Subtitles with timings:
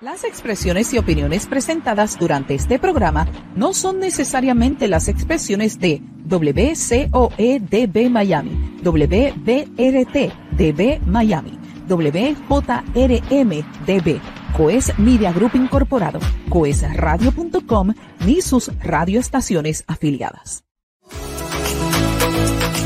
[0.00, 8.08] Las expresiones y opiniones presentadas durante este programa no son necesariamente las expresiones de WCOEDB
[8.08, 11.58] Miami, WBRT DB Miami,
[11.88, 13.50] WJRM
[13.86, 14.20] DB,
[14.56, 17.92] Coes Media Group Incorporado, coesradio.com
[18.24, 20.62] ni sus radioestaciones afiliadas.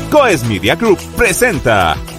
[0.09, 1.95] Coes Media Group presenta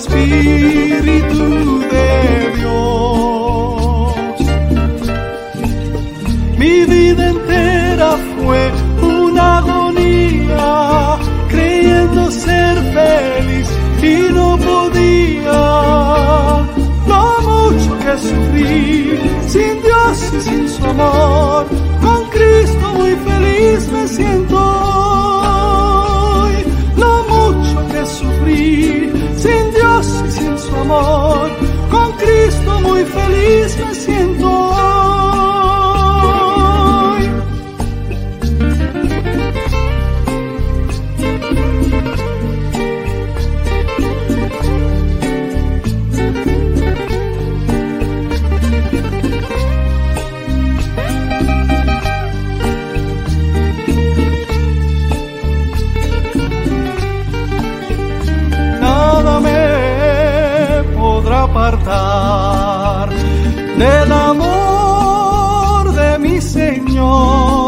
[0.00, 1.44] Espíritu
[1.94, 2.10] de
[2.56, 4.14] Dios.
[6.56, 8.60] Mi vida entera fue
[9.02, 13.68] una agonía, creyendo ser feliz
[14.00, 15.60] y no podía.
[17.10, 18.70] Lo mucho que sufrí,
[19.48, 21.66] sin Dios y sin su amor,
[22.00, 24.47] con Cristo muy feliz me siento
[33.14, 34.78] feliz me siento hoy.
[58.80, 59.58] nada me
[60.96, 62.77] podrá apartar
[63.78, 67.67] del amor de mi Señor.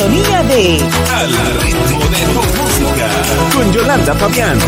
[0.00, 0.78] Sintonía de
[1.12, 1.30] Al
[1.60, 3.08] ritmo de tu música
[3.54, 4.58] con Yolanda Fabián.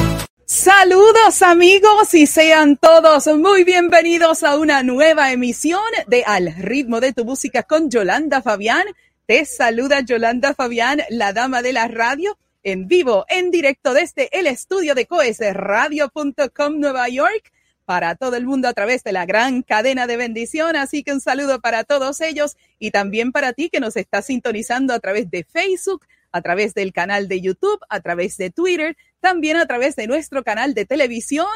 [0.44, 7.14] Saludos amigos y sean todos muy bienvenidos a una nueva emisión de Al ritmo de
[7.14, 8.84] tu música con Yolanda Fabián.
[9.24, 14.46] Te saluda Yolanda Fabián, la dama de la radio, en vivo, en directo desde el
[14.46, 17.52] estudio de coesradio.com Nueva York
[17.84, 20.76] para todo el mundo a través de la gran cadena de bendición.
[20.76, 24.94] Así que un saludo para todos ellos y también para ti que nos estás sintonizando
[24.94, 29.56] a través de Facebook, a través del canal de YouTube, a través de Twitter, también
[29.56, 31.46] a través de nuestro canal de televisión,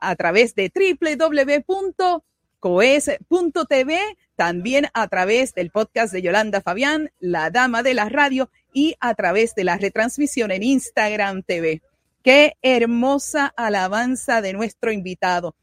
[0.00, 2.18] a través de www.coes.tv,
[4.36, 9.14] también a través del podcast de Yolanda Fabián, la dama de la radio, y a
[9.14, 11.82] través de la retransmisión en Instagram TV.
[12.22, 15.54] Qué hermosa alabanza de nuestro invitado.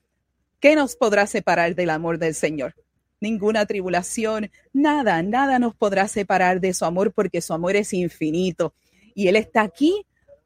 [0.59, 2.75] ¿Qué nos podrá separar del amor del Señor?
[3.19, 8.73] Ninguna tribulación, nada, nada nos podrá separar de su amor porque su amor es infinito.
[9.13, 10.05] Y Él está aquí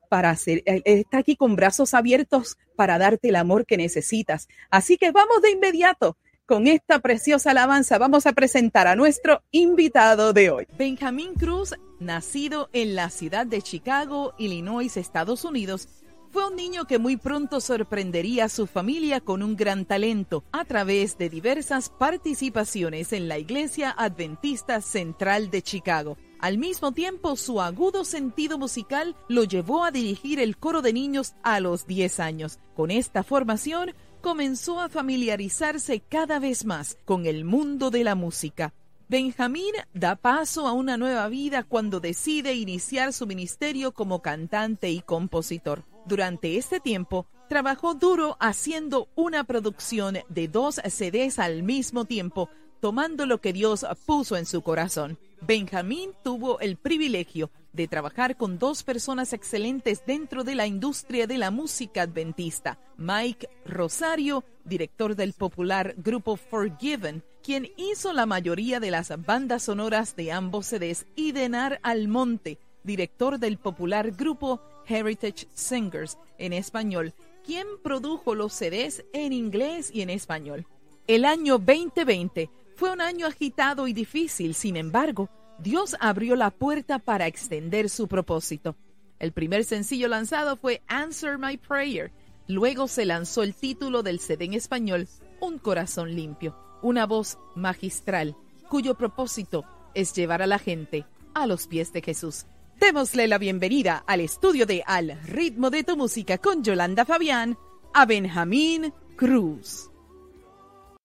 [0.10, 4.48] para hacer, está aquí con brazos abiertos para darte el amor que necesitas.
[4.72, 6.18] Así que vamos de inmediato
[6.50, 10.66] con esta preciosa alabanza vamos a presentar a nuestro invitado de hoy.
[10.80, 15.88] Benjamín Cruz, nacido en la ciudad de Chicago, Illinois, Estados Unidos,
[16.32, 20.66] fue un niño que muy pronto sorprendería a su familia con un gran talento a
[20.66, 26.18] través de diversas participaciones en la Iglesia Adventista Central de Chicago.
[26.40, 31.36] Al mismo tiempo, su agudo sentido musical lo llevó a dirigir el coro de niños
[31.44, 32.60] a los 10 años.
[32.76, 38.74] Con esta formación, comenzó a familiarizarse cada vez más con el mundo de la música.
[39.08, 45.02] Benjamín da paso a una nueva vida cuando decide iniciar su ministerio como cantante y
[45.02, 45.84] compositor.
[46.06, 52.50] Durante este tiempo, trabajó duro haciendo una producción de dos CDs al mismo tiempo,
[52.80, 55.18] tomando lo que Dios puso en su corazón.
[55.42, 61.38] Benjamín tuvo el privilegio de trabajar con dos personas excelentes dentro de la industria de
[61.38, 68.92] la música adventista, Mike Rosario, director del popular grupo Forgiven, quien hizo la mayoría de
[68.92, 76.18] las bandas sonoras de ambos CDs, y Denar Almonte, director del popular grupo Heritage Singers
[76.38, 77.14] en español,
[77.46, 80.66] quien produjo los CDs en inglés y en español.
[81.08, 82.50] El año 2020
[82.80, 85.30] fue un año agitado y difícil, sin embargo,
[85.60, 88.78] Dios abrió la puerta para extender su propósito.
[89.20, 92.10] El primer sencillo lanzado fue Answer My Prayer.
[92.48, 95.10] Luego se lanzó el título del CD en español,
[95.42, 98.38] Un corazón limpio, una voz magistral,
[98.70, 102.46] cuyo propósito es llevar a la gente a los pies de Jesús.
[102.80, 107.58] Démosle la bienvenida al estudio de Al ritmo de tu música con Yolanda Fabián
[107.94, 109.89] a Benjamín Cruz.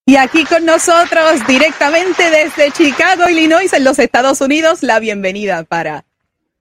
[0.07, 6.05] Y aquí con nosotros directamente desde Chicago, Illinois, en los Estados Unidos, la bienvenida para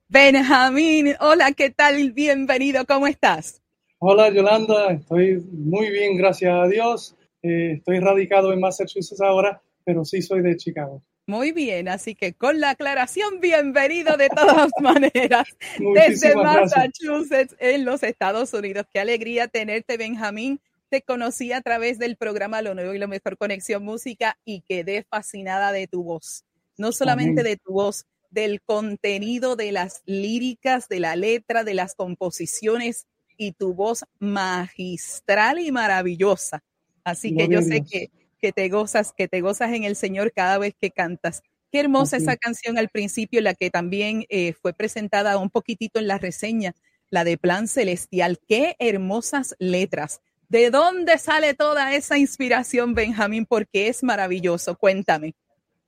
[0.07, 1.15] Benjamín.
[1.19, 2.13] Hola, ¿qué tal?
[2.13, 3.61] Bienvenido, ¿cómo estás?
[3.99, 7.17] Hola, Yolanda, estoy muy bien, gracias a Dios.
[7.41, 11.03] Eh, estoy radicado en Massachusetts ahora, pero sí soy de Chicago.
[11.27, 15.49] Muy bien, así que con la aclaración, bienvenido de todas maneras
[15.93, 18.85] desde Massachusetts en los Estados Unidos.
[18.93, 20.61] Qué alegría tenerte, Benjamín
[20.93, 25.01] te conocí a través del programa Lo Nuevo y Lo Mejor Conexión Música y quedé
[25.09, 26.45] fascinada de tu voz.
[26.77, 31.95] No solamente de tu voz, del contenido de las líricas, de la letra, de las
[31.95, 33.07] composiciones
[33.37, 36.63] y tu voz magistral y maravillosa.
[37.03, 40.59] Así que yo sé que, que, te gozas, que te gozas en el Señor cada
[40.59, 41.41] vez que cantas.
[41.71, 46.07] Qué hermosa esa canción al principio, la que también eh, fue presentada un poquitito en
[46.07, 46.75] la reseña,
[47.09, 48.39] la de Plan Celestial.
[48.47, 50.21] Qué hermosas letras.
[50.53, 53.47] ¿De dónde sale toda esa inspiración, Benjamín?
[53.47, 54.77] Porque es maravilloso.
[54.77, 55.33] Cuéntame.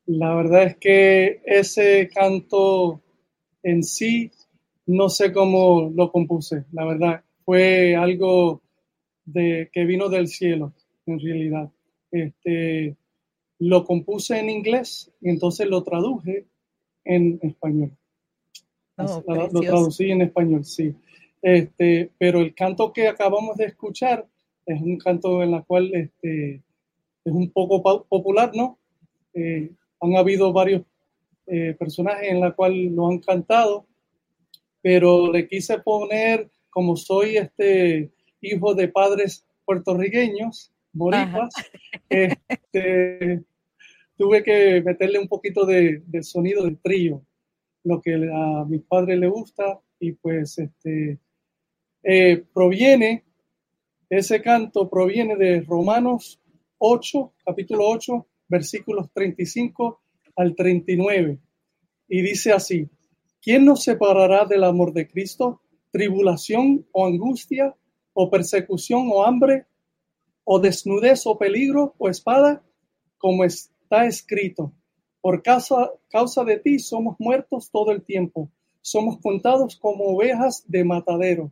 [0.08, 3.00] La verdad es que ese canto
[3.62, 4.32] en sí,
[4.88, 7.24] no sé cómo lo compuse, la verdad.
[7.46, 8.64] Fue algo
[9.24, 10.74] de, que vino del cielo,
[11.06, 11.70] en realidad.
[12.10, 12.96] Este,
[13.60, 16.48] lo compuse en inglés y entonces lo traduje
[17.04, 17.92] en español.
[18.98, 20.96] Oh, lo, traducí en español, sí.
[21.40, 24.26] Este, pero el canto que acabamos de escuchar
[24.66, 28.80] es un canto en la cual este, es un poco popular, ¿no?
[29.34, 30.84] Eh, han habido varios
[31.48, 33.86] eh, personajes en la cual lo han cantado,
[34.82, 41.54] pero le quise poner, como soy este hijo de padres puertorriqueños, boricuas,
[42.10, 43.44] este,
[44.18, 47.24] tuve que meterle un poquito de, sonido del trío,
[47.84, 51.20] lo que a mis padres le gusta y pues este
[52.04, 53.25] eh, proviene
[54.10, 56.40] ese canto proviene de Romanos
[56.78, 60.02] 8, capítulo 8, versículos 35
[60.36, 61.40] al 39.
[62.08, 62.88] Y dice así,
[63.42, 65.62] ¿quién nos separará del amor de Cristo?
[65.92, 67.76] ¿Tribulación o angustia
[68.14, 69.66] o persecución o hambre
[70.44, 72.64] o desnudez o peligro o espada?
[73.18, 74.74] Como está escrito,
[75.22, 80.84] por causa, causa de ti somos muertos todo el tiempo, somos contados como ovejas de
[80.84, 81.52] matadero.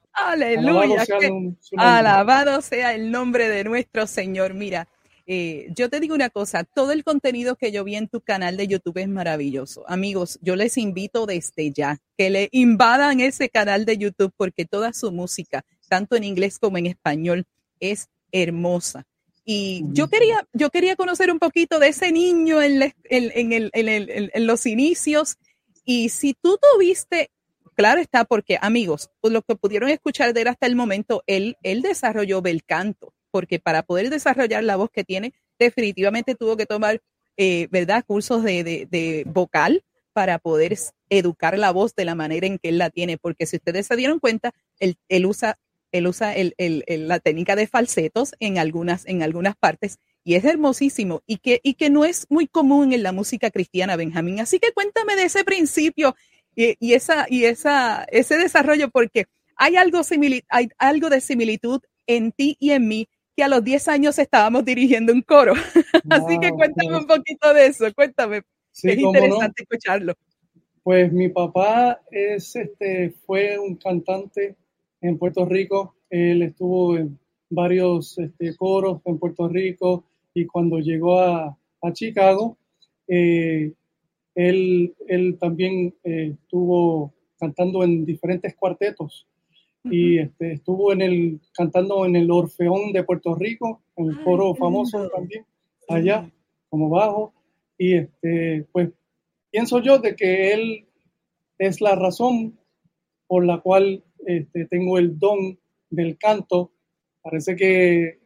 [0.13, 1.05] Aleluya.
[1.77, 4.53] Alabado sea, el nombre de nuestro Señor.
[4.53, 4.87] Mira,
[5.27, 8.57] eh, yo te digo una cosa, todo el contenido que yo vi en tu canal
[8.57, 9.85] de YouTube es maravilloso.
[9.87, 14.93] Amigos, yo les invito desde ya que le invadan ese canal de YouTube porque toda
[14.93, 17.45] su música, tanto en inglés como en español,
[17.79, 19.05] es hermosa.
[19.45, 25.37] Y yo quería, yo quería conocer un poquito de ese niño en, en, los inicios.
[25.83, 27.31] Y si tú tuviste,
[27.75, 31.57] claro está, porque amigos, pues lo que pudieron escuchar de él hasta el momento, él,
[31.63, 36.65] él desarrolló bel canto, porque para poder desarrollar la voz que tiene, definitivamente tuvo que
[36.65, 37.01] tomar,
[37.37, 40.77] eh, ¿verdad?, cursos de, de, vocal para poder
[41.09, 43.95] educar la voz de la manera en que él la tiene, porque si ustedes se
[43.95, 45.57] dieron cuenta, él, él usa
[45.91, 51.37] él usa la técnica de falsetos en algunas, en algunas partes y es hermosísimo y
[51.37, 54.39] que, y que no es muy común en la música cristiana, Benjamín.
[54.39, 56.15] Así que cuéntame de ese principio
[56.55, 60.01] y, esa, y esa, ese desarrollo, porque hay algo,
[60.49, 64.65] hay algo de similitud en ti y en mí que a los 10 años estábamos
[64.65, 65.53] dirigiendo un coro.
[66.09, 68.41] Así que cuéntame un poquito de eso, cuéntame.
[68.83, 70.13] es interesante escucharlo.
[70.83, 74.55] Pues mi papá es, este, fue un cantante
[74.99, 75.95] en Puerto Rico.
[76.09, 81.57] Él estuvo en varios este, coros en Puerto Rico y cuando llegó a,
[81.93, 82.57] Chicago,
[83.07, 83.73] eh,
[84.35, 89.27] él, él, también eh, estuvo cantando en diferentes cuartetos
[89.83, 94.53] y este, estuvo en el, cantando en el Orfeón de Puerto Rico, en el coro
[94.53, 95.45] famoso también,
[95.89, 96.29] allá
[96.69, 97.33] como bajo.
[97.77, 98.89] Y este, pues
[99.49, 100.85] pienso yo de que él
[101.57, 102.59] es la razón
[103.27, 105.57] por la cual este, tengo el don
[105.89, 106.71] del canto.
[107.23, 108.19] Parece que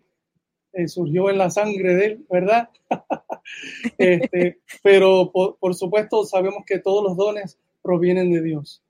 [0.74, 2.70] eh, surgió en la sangre de él, ¿verdad?
[3.98, 8.82] este, pero por, supuesto sabemos que todos los dones provienen de Dios.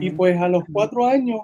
[0.00, 1.40] Y pues a los cuatro años,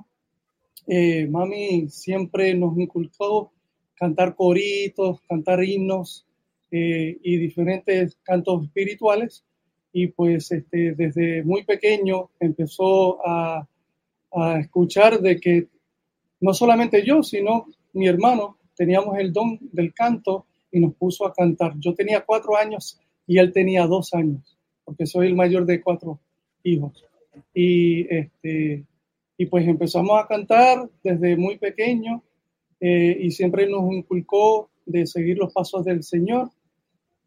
[0.86, 3.52] eh, mami siempre nos inculcó
[3.94, 6.26] cantar coritos, cantar himnos
[6.70, 9.44] eh, y diferentes cantos espirituales.
[9.92, 13.68] Y pues este, desde muy pequeño empezó a
[14.32, 15.68] a escuchar de que
[16.40, 21.32] no solamente yo, sino mi hermano teníamos el don del canto y nos puso a
[21.32, 21.74] cantar.
[21.78, 26.20] Yo tenía cuatro años y él tenía dos años, porque soy el mayor de cuatro
[26.62, 27.04] hijos.
[27.54, 28.84] Y, este,
[29.36, 32.22] y pues empezamos a cantar desde muy pequeño
[32.80, 36.50] eh, y siempre nos inculcó de seguir los pasos del Señor.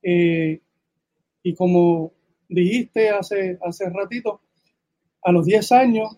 [0.02, 0.60] Eh,
[1.42, 2.12] y como
[2.48, 4.42] dijiste hace, hace ratito,
[5.22, 6.18] a los 10 años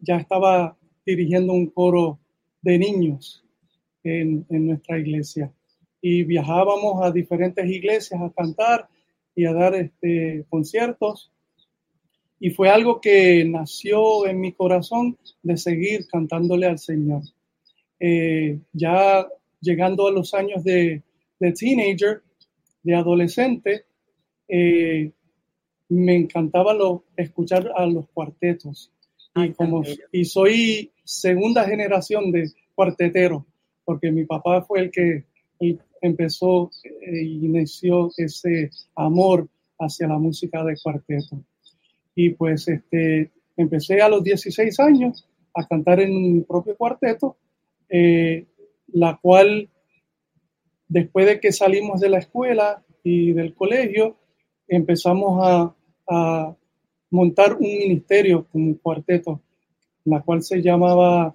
[0.00, 2.18] ya estaba dirigiendo un coro
[2.62, 3.44] de niños
[4.04, 5.52] en, nuestra iglesia.
[6.00, 8.88] Y viajábamos a diferentes iglesias a cantar
[9.34, 11.30] y a dar este, conciertos.
[12.40, 17.22] Y fue algo que nació en mi corazón de seguir cantándole al Señor.
[17.98, 19.26] Eh, ya
[19.60, 21.02] llegando a los años de,
[21.38, 22.22] teenager,
[22.82, 23.84] de adolescente,
[24.46, 25.10] eh,
[25.88, 28.92] me encantaba lo, escuchar a los cuartetos
[29.34, 33.46] y, como, y soy segunda generación de cuartetero,
[33.84, 35.24] porque mi papá fue el que
[36.00, 41.42] empezó e inició ese amor hacia la música de cuarteto.
[42.14, 47.36] Y pues este, empecé a los 16 años a cantar en mi propio cuarteto,
[47.88, 48.46] eh,
[48.88, 49.68] la cual
[50.88, 54.16] después de que salimos de la escuela y del colegio,
[54.66, 55.74] empezamos a,
[56.08, 56.56] a
[57.10, 59.40] montar un ministerio como un cuarteto,
[60.04, 61.34] la cual se llamaba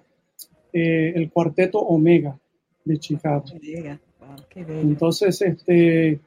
[0.72, 2.36] eh, el Cuarteto Omega
[2.84, 3.44] de Chicago.
[4.54, 6.20] Entonces, este,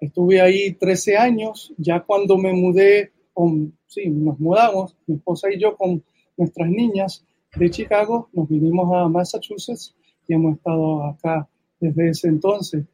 [0.00, 5.58] estuve ahí 13 años, ya cuando me mudé, con, sí, nos mudamos, mi esposa y
[5.58, 6.02] yo con
[6.36, 7.24] nuestras niñas
[7.56, 9.94] de Chicago, nos vinimos a Massachusetts
[10.26, 11.48] y hemos estado acá
[11.80, 12.84] desde ese entonces.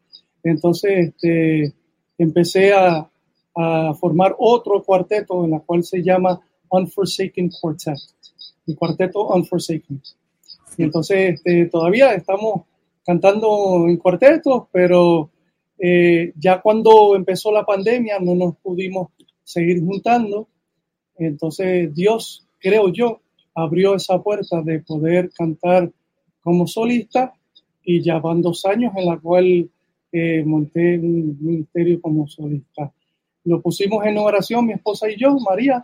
[0.42, 1.72] Entonces, este,
[2.18, 3.10] empecé a,
[3.54, 6.40] a formar otro cuarteto en la cual se llama
[6.70, 7.98] Unforsaken Quartet,
[8.66, 10.00] el cuarteto Unforsaken.
[10.76, 12.62] Y entonces este, todavía estamos
[13.04, 15.30] cantando en cuartetos, pero
[15.78, 19.08] eh, ya cuando empezó la pandemia no nos pudimos
[19.42, 20.48] seguir juntando.
[21.16, 23.20] Entonces Dios, creo yo,
[23.54, 25.90] abrió esa puerta de poder cantar
[26.42, 27.32] como solista
[27.82, 29.68] y ya van dos años en la cual
[30.12, 32.92] eh, monté un ministerio como solista
[33.44, 35.82] lo pusimos en oración, mi esposa y yo, María.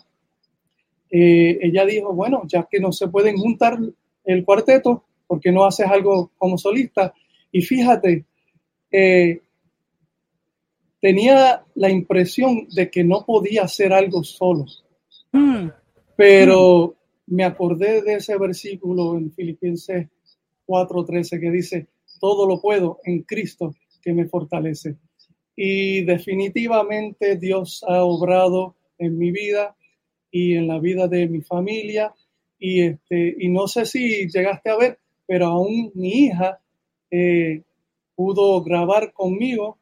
[1.10, 3.78] Eh, ella dijo, bueno, ya que no se pueden juntar
[4.24, 7.14] el cuarteto, ¿por qué no haces algo como solista?
[7.52, 8.24] Y fíjate,
[8.90, 9.40] eh,
[11.00, 14.66] tenía la impresión de que no podía hacer algo solo.
[15.32, 15.68] Mm.
[16.16, 16.94] Pero
[17.26, 20.08] me acordé de ese versículo en Filipenses
[20.66, 21.86] 4:13 que dice,
[22.20, 24.96] todo lo puedo en Cristo que me fortalece.
[25.54, 29.76] Y definitivamente Dios ha obrado en mi vida
[30.30, 32.14] y en la vida de mi familia.
[32.58, 36.60] Y, este, y no sé si llegaste a ver, pero aún mi hija
[37.10, 37.62] eh,
[38.14, 39.78] pudo grabar conmigo,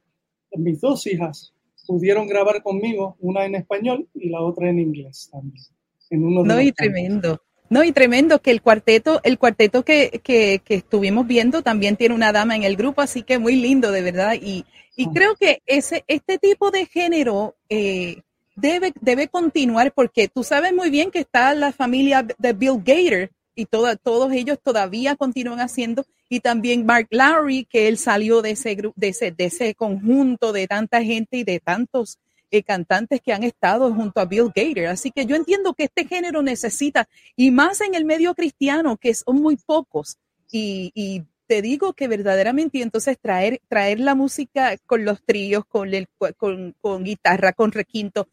[0.52, 1.52] mis dos hijas
[1.86, 5.62] pudieron grabar conmigo, una en español y la otra en inglés también.
[6.10, 7.40] no, y tremendo.
[7.70, 12.14] No, y tremendo que el cuarteto, el cuarteto que, que, que, estuvimos viendo también tiene
[12.14, 14.34] una dama en el grupo, así que muy lindo, de verdad.
[14.40, 14.64] Y,
[14.96, 15.10] y ah.
[15.14, 18.22] creo que ese, este tipo de género eh,
[18.54, 23.30] debe, debe continuar porque tú sabes muy bien que está la familia de Bill Gator
[23.54, 28.76] y todos ellos todavía continúan haciendo y también Mark Lowry, que él salió de ese,
[28.96, 32.18] de ese, de ese conjunto de tanta gente y de tantos
[32.50, 34.86] eh, cantantes que han estado junto a Bill Gator.
[34.86, 39.14] Así que yo entiendo que este género necesita, y más en el medio cristiano, que
[39.14, 40.18] son muy pocos,
[40.50, 46.08] y, te digo que verdaderamente, entonces traer, traer la música con los tríos, con, el,
[46.38, 48.28] con, con guitarra, con requinto,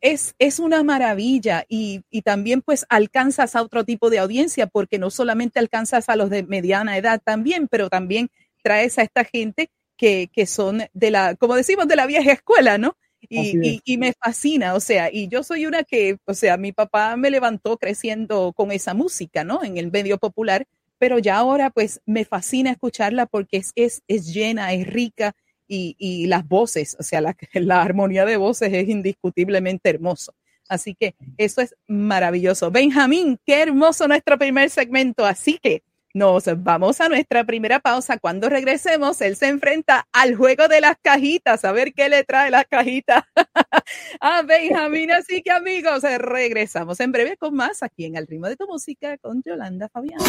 [0.00, 4.98] es, es una maravilla y, y, también pues alcanzas a otro tipo de audiencia porque
[4.98, 8.30] no solamente alcanzas a los de mediana edad también, pero también
[8.62, 12.78] traes a esta gente que, que son de la, como decimos, de la vieja escuela,
[12.78, 12.96] ¿no?
[13.28, 17.16] Y, y, me fascina, o sea, y yo soy una que, o sea, mi papá
[17.16, 19.64] me levantó creciendo con esa música, ¿no?
[19.64, 20.66] En el medio popular,
[20.98, 25.34] pero ya ahora pues me fascina escucharla porque es, es, es llena, es rica,
[25.66, 30.34] y, las voces, o sea, la, la armonía de voces es indiscutiblemente hermoso.
[30.68, 32.70] Así que eso es maravilloso.
[32.70, 35.24] Benjamín, qué hermoso nuestro primer segmento.
[35.26, 35.82] Así que
[36.14, 38.18] nos vamos a nuestra primera pausa.
[38.18, 42.50] Cuando regresemos, él se enfrenta al juego de las cajitas, a ver qué le trae
[42.50, 43.24] las cajitas
[44.20, 45.10] a Benjamín.
[45.10, 49.18] Así que amigos, regresamos en breve con más aquí en El ritmo de tu música
[49.18, 50.20] con Yolanda Fabián.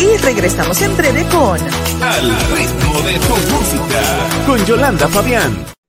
[0.00, 1.58] Y regresamos en breve con
[2.02, 5.81] Al ritmo de tu música con Yolanda Fabián.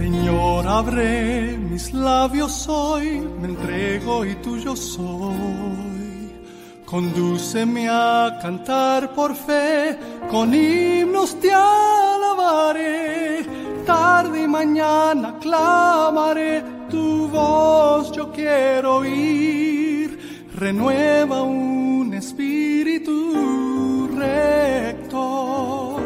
[0.00, 6.30] Abre mis labios hoy, me entrego y tuyo soy.
[6.84, 9.98] Condúceme a cantar por fe,
[10.30, 13.44] con himnos te alabaré.
[13.84, 20.46] Tarde y mañana clamaré, tu voz yo quiero oír.
[20.54, 25.96] Renueva un espíritu recto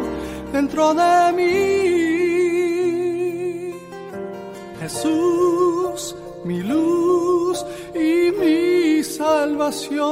[0.50, 2.31] dentro de mí
[4.82, 7.64] Jesús, mi luz
[7.94, 10.02] y mi salvación,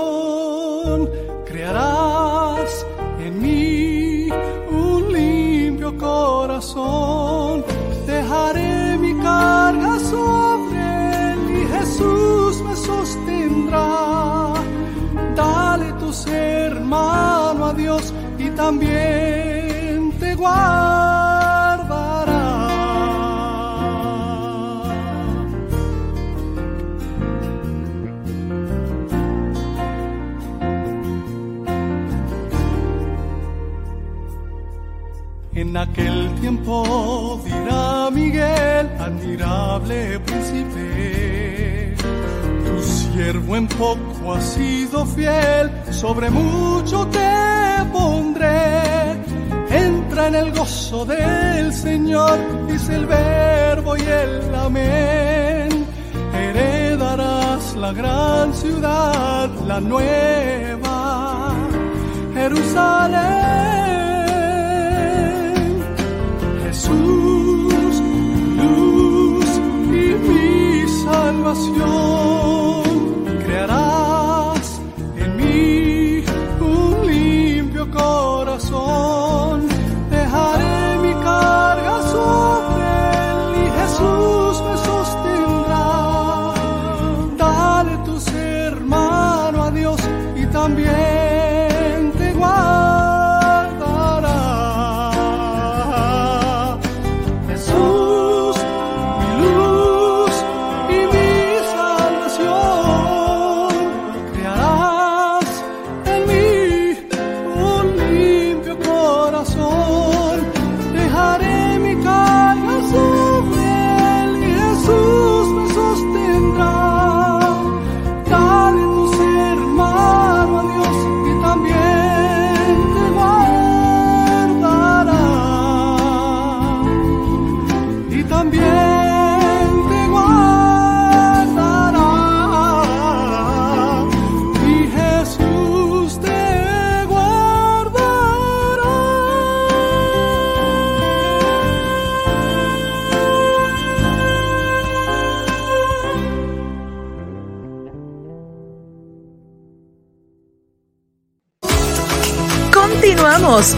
[1.45, 2.87] crearás
[3.19, 4.29] en mí
[4.71, 7.65] un limpio corazón.
[8.07, 14.55] Dejaré mi carga sobre él y Jesús me sostendrá.
[15.35, 21.40] Dale tu ser, hermano, a Dios y también te guardará.
[35.71, 41.95] En aquel tiempo dirá Miguel, admirable príncipe,
[42.65, 49.13] tu siervo en poco ha sido fiel, sobre mucho te pondré.
[49.71, 55.87] Entra en el gozo del Señor, dice el verbo y el amén.
[56.35, 61.55] Heredarás la gran ciudad, la nueva
[62.35, 63.90] Jerusalén
[66.91, 68.03] Jesús,
[68.57, 69.51] luz
[69.89, 72.83] y mi salvación,
[73.45, 74.67] crearás
[75.17, 76.25] en mí
[76.61, 78.30] un limpio corazón,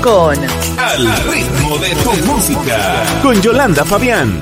[0.01, 0.37] Con
[0.79, 4.40] Al ritmo de tu música con Yolanda Fabián.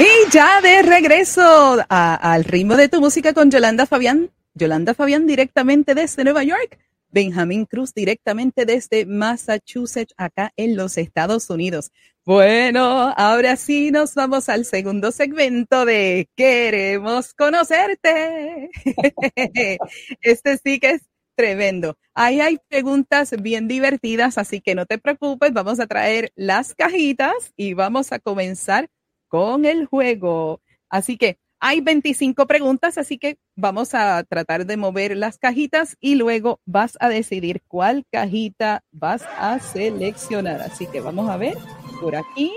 [0.00, 4.32] Y ya de regreso a- al ritmo de tu música con Yolanda Fabián.
[4.54, 6.80] Yolanda Fabián directamente desde Nueva York.
[7.10, 11.92] Benjamín Cruz directamente desde Massachusetts, acá en los Estados Unidos.
[12.24, 18.68] Bueno, ahora sí nos vamos al segundo segmento de Queremos conocerte.
[20.22, 21.02] Este sí que es
[21.38, 21.96] tremendo.
[22.14, 27.52] Ahí hay preguntas bien divertidas, así que no te preocupes, vamos a traer las cajitas
[27.56, 28.88] y vamos a comenzar
[29.28, 30.60] con el juego.
[30.90, 36.16] Así que hay 25 preguntas, así que vamos a tratar de mover las cajitas y
[36.16, 40.60] luego vas a decidir cuál cajita vas a seleccionar.
[40.60, 41.56] Así que vamos a ver
[42.00, 42.52] por aquí.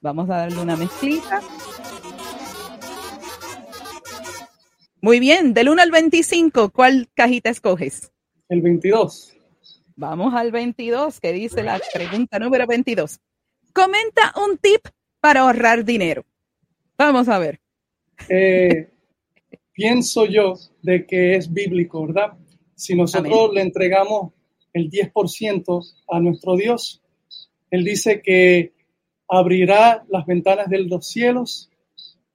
[0.00, 1.40] Vamos a darle una mezclita.
[5.04, 8.10] Muy bien, del 1 al 25, ¿cuál cajita escoges?
[8.48, 9.36] El 22.
[9.96, 13.20] Vamos al 22, que dice la pregunta número 22.
[13.74, 14.80] Comenta un tip
[15.20, 16.24] para ahorrar dinero.
[16.96, 17.60] Vamos a ver.
[18.30, 18.88] Eh,
[19.74, 22.38] pienso yo de que es bíblico, ¿verdad?
[22.74, 24.32] Si nosotros le entregamos
[24.72, 27.02] el 10% a nuestro Dios,
[27.70, 28.72] Él dice que
[29.28, 31.70] abrirá las ventanas de los cielos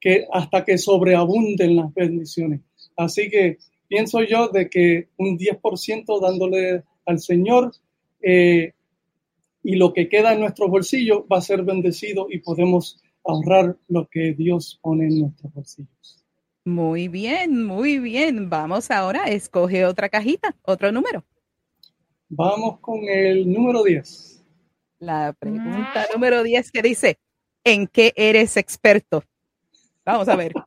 [0.00, 2.60] que hasta que sobreabunden las bendiciones.
[2.96, 3.58] Así que
[3.88, 7.72] pienso yo de que un 10% dándole al Señor
[8.22, 8.72] eh,
[9.62, 14.08] y lo que queda en nuestro bolsillo va a ser bendecido y podemos ahorrar lo
[14.08, 16.24] que Dios pone en nuestros bolsillos.
[16.64, 18.48] Muy bien, muy bien.
[18.48, 21.24] Vamos ahora, escoge otra cajita, otro número.
[22.28, 24.44] Vamos con el número 10.
[25.00, 27.18] La pregunta número 10 que dice,
[27.64, 29.24] ¿en qué eres experto?
[30.12, 30.52] Vamos a ver.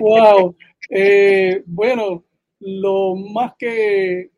[0.00, 0.56] Wow.
[0.90, 2.24] Eh, bueno,
[2.60, 4.30] lo más que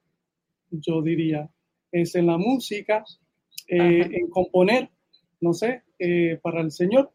[0.70, 1.48] yo diría
[1.90, 3.03] es en la música,
[3.68, 4.90] eh, en componer,
[5.40, 7.12] no sé, eh, para el Señor.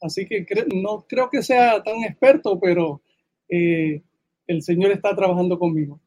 [0.00, 3.02] Así que cre- no creo que sea tan experto, pero
[3.48, 6.00] el Señor está trabajando conmigo.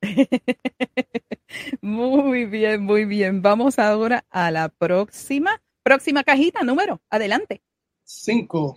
[1.82, 3.42] Muy bien, muy bien.
[3.42, 7.00] Vamos ahora a la próxima, próxima cajita, número.
[7.10, 7.62] Adelante.
[8.02, 8.76] Cinco.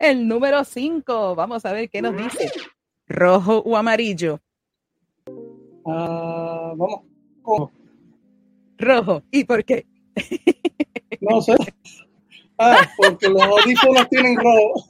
[0.00, 1.34] El número 5.
[1.34, 2.50] Vamos a ver qué nos dice.
[3.06, 4.40] Rojo o amarillo.
[5.86, 7.02] Ah, vamos
[7.42, 7.70] con,
[8.78, 9.22] Rojo.
[9.30, 9.86] ¿Y por qué?
[11.20, 11.54] no sé.
[12.58, 14.84] Ah, porque los audífonos tienen rojo.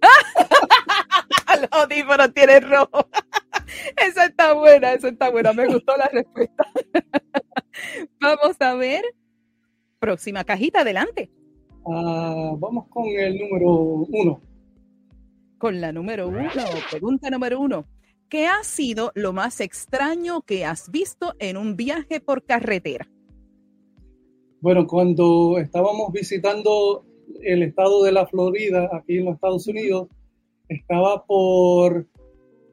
[1.60, 3.06] Los audífonos tienen rojo.
[3.96, 5.52] Esa está buena, esa está buena.
[5.52, 6.64] Me gustó la respuesta.
[8.20, 9.04] Vamos a ver.
[9.98, 11.30] Próxima cajita, adelante.
[11.86, 13.70] Ah, vamos con el número
[14.08, 14.40] uno.
[15.58, 16.48] Con la número uno.
[16.90, 17.86] Pregunta número uno.
[18.28, 23.08] ¿Qué ha sido lo más extraño que has visto en un viaje por carretera?
[24.60, 27.04] Bueno, cuando estábamos visitando
[27.42, 30.08] el estado de la Florida, aquí en los Estados Unidos,
[30.68, 32.06] estaba por,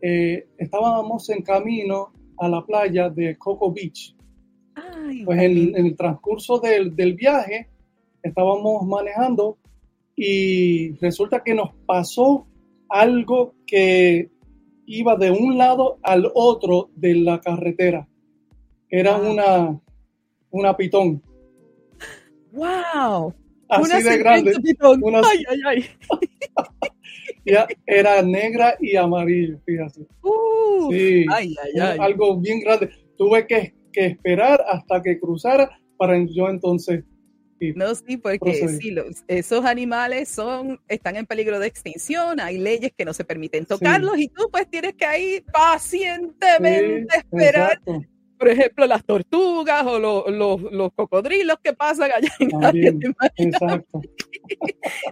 [0.02, 4.16] eh, estábamos en camino a la playa de Coco Beach.
[4.76, 7.70] Ay, Pues en, en el transcurso del, del viaje
[8.28, 9.58] estábamos manejando
[10.16, 12.48] y resulta que nos pasó
[12.90, 14.30] algo que
[14.86, 18.08] iba de un lado al otro de la carretera.
[18.90, 19.80] Era una,
[20.52, 21.22] una pitón.
[22.54, 23.34] ¡Wow!
[23.70, 24.54] Así Una de grande.
[24.62, 25.00] pitón.
[25.04, 25.86] Una- Ay, ay, ay.
[27.46, 30.02] Ya era negra y amarillo, fíjate.
[30.22, 31.98] Uh, Sí, Ay, ay, un- ay.
[32.02, 32.90] algo bien grande.
[33.18, 37.06] Tuve que, que esperar hasta que cruzara para yo entonces
[37.76, 38.78] No, sí, porque Procede.
[38.78, 43.24] sí, los- esos animales son, están en peligro de extinción, hay leyes que no se
[43.24, 48.02] permiten tocarlos y tú pues tienes que ahí pacientemente Sí, esperar, exacto.
[48.38, 53.00] por ejemplo, las tortugas o lo- los, los cocodrilos que pasan allá en También,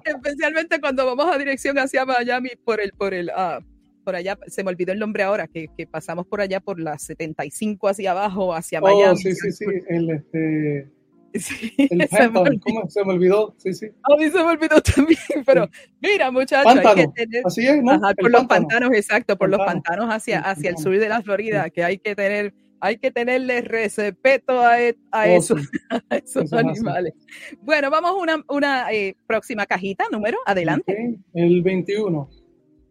[0.05, 3.60] especialmente cuando vamos a dirección hacia Miami por el, por el, ah,
[4.03, 6.97] por allá, se me olvidó el nombre ahora, que, que pasamos por allá por la
[6.99, 9.17] 75 hacia abajo, hacia Oh, Miami.
[9.17, 9.65] sí, sí, sí.
[9.89, 10.91] El, este,
[11.39, 12.60] Sí, el se me olvidó.
[12.62, 13.56] ¿cómo se me olvidó?
[13.58, 13.88] Sí, sí.
[14.04, 15.69] A mí se me olvidó también, pero
[16.02, 17.91] mira, muchachos, hay que tener, Así es, ¿no?
[17.91, 19.82] ajá, El por los pantanos, exacto, por los Pantano.
[19.84, 23.62] pantanos hacia, hacia el sur de la Florida, que hay que tener, hay que tenerle
[23.62, 25.67] respeto a, e- a Oh, esos, sí.
[26.10, 26.67] a esos Eso es así.
[26.67, 27.13] animales.
[27.62, 31.17] Bueno, vamos a una, una eh, próxima cajita, número, adelante.
[31.34, 32.30] El 21.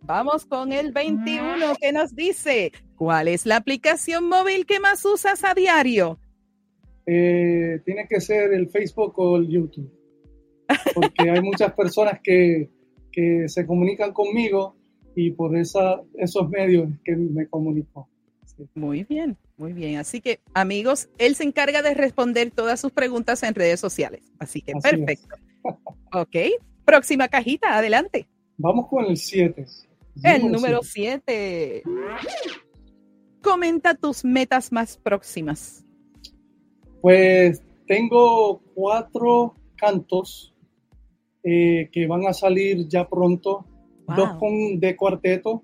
[0.02, 5.42] Vamos con el 21 que nos dice, ¿cuál es la aplicación móvil que más usas
[5.44, 6.18] a diario?
[7.06, 9.90] Eh, tiene que ser el Facebook o el YouTube.
[10.94, 12.70] Porque hay muchas personas que,
[13.12, 14.76] que se comunican conmigo
[15.14, 18.08] y por esa, esos medios que me comunico.
[18.74, 19.98] Muy bien, muy bien.
[19.98, 24.32] Así que, amigos, él se encarga de responder todas sus preguntas en redes sociales.
[24.38, 25.36] Así que, perfecto.
[26.12, 26.36] ok,
[26.84, 28.28] próxima cajita, adelante.
[28.56, 29.66] Vamos con el 7.
[30.22, 31.82] El número 7.
[33.42, 35.83] Comenta tus metas más próximas.
[37.04, 40.54] Pues tengo cuatro cantos
[41.42, 43.66] eh, que van a salir ya pronto,
[44.16, 45.62] dos con, de cuarteto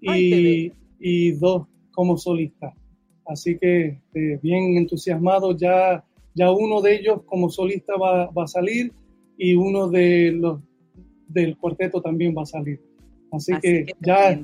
[0.00, 2.72] y, y, dos como solista.
[3.26, 6.04] Así que eh, bien entusiasmado, ya,
[6.36, 8.92] ya uno de ellos como solista va, va, a salir
[9.36, 10.60] y uno de los
[11.26, 12.80] del cuarteto también va a salir.
[13.32, 14.40] Así, que, ya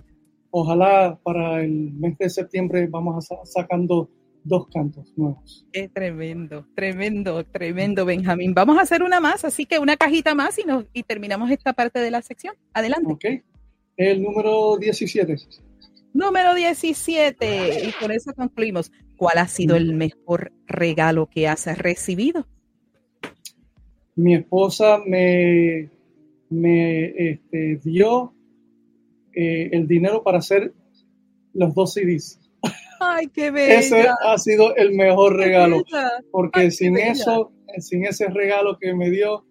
[0.50, 4.10] ojalá para el mes de septiembre vamos a sacando
[4.46, 5.66] dos cantos nuevos.
[5.72, 8.54] Qué tremendo, tremendo, tremendo, Benjamín.
[8.54, 11.72] Vamos a hacer una más, así que una cajita más y, nos, y terminamos esta
[11.72, 12.54] parte de la sección.
[12.72, 13.12] Adelante.
[13.12, 13.24] Ok.
[13.96, 15.37] El número 17.
[16.12, 17.88] Número 17.
[17.88, 18.92] Y con eso concluimos.
[19.16, 22.46] ¿Cuál ha sido el mejor regalo que has recibido?
[24.14, 25.90] Mi esposa me,
[26.50, 28.35] me este, dio
[29.35, 30.72] eh, el dinero para hacer
[31.52, 32.40] los dos CDs.
[33.00, 33.78] Ay, qué bello.
[33.78, 35.82] Ese ha sido el mejor regalo,
[36.30, 39.44] porque sin eso, sin ese regalo que me dio,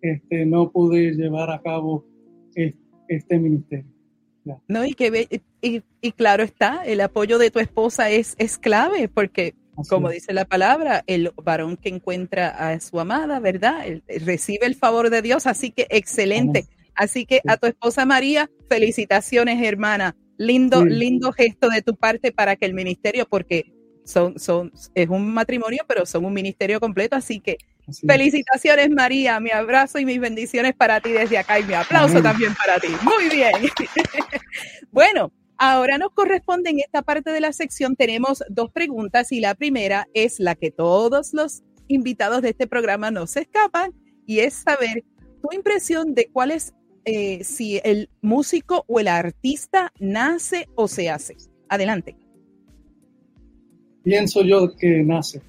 [0.00, 2.04] este, no pude llevar a cabo
[2.54, 3.90] este, ministerio.
[4.66, 5.28] No, y, que,
[5.60, 9.54] y, y, claro está, el apoyo de tu esposa es, es clave, porque
[9.88, 13.84] como dice la palabra, el varón que encuentra a su amada, ¿verdad?
[14.24, 16.66] recibe el favor de Dios, así que excelente.
[16.94, 20.14] Así que a tu esposa María, felicitaciones, hermana.
[20.46, 23.72] Lindo, lindo gesto de tu parte para que el ministerio, porque
[24.04, 27.58] son, son, es un matrimonio, pero son un ministerio completo, así que
[28.06, 29.38] felicitaciones, María.
[29.40, 32.88] Mi abrazo y mis bendiciones para ti desde acá y mi aplauso también para ti.
[33.02, 33.52] Muy bien.
[34.92, 39.54] bueno, ahora nos corresponde en esta parte de la sección, tenemos dos preguntas y la
[39.54, 43.92] primera es la que todos los invitados de este programa no se escapan
[44.26, 45.04] y es saber
[45.42, 46.72] tu impresión de cuál es
[47.04, 51.36] eh, si el músico o el artista nace o se hace.
[51.68, 52.16] Adelante.
[54.02, 55.42] Pienso yo que nace.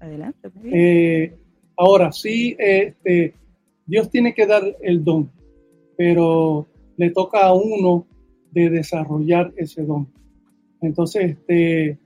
[0.00, 0.50] Adelante.
[0.64, 1.34] Eh,
[1.76, 3.34] ahora sí, este,
[3.86, 5.30] Dios tiene que dar el don,
[5.96, 8.06] pero le toca a uno
[8.50, 10.08] de desarrollar ese don.
[10.80, 11.98] Entonces, este,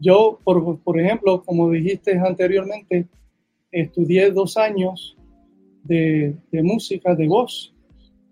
[0.00, 3.06] yo, por, por ejemplo, como dijiste anteriormente,
[3.70, 5.16] estudié dos años
[5.84, 7.74] de, de música, de voz,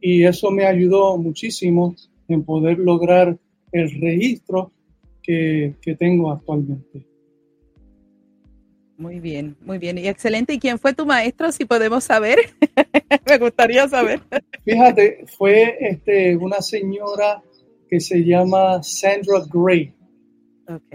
[0.09, 1.97] y eso me ayudó muchísimo
[2.29, 3.37] en poder lograr
[3.73, 4.71] el registro
[5.21, 7.05] que, tengo actualmente.
[8.97, 9.99] Muy bien, muy bien.
[9.99, 10.55] Y excelente.
[10.55, 12.39] ¿Y quién fue tu maestro, si podemos saber?
[13.29, 14.21] Me gustaría saber.
[14.65, 17.43] Fíjate, fue este, una señora
[17.91, 19.93] que se llama Sandra Gray.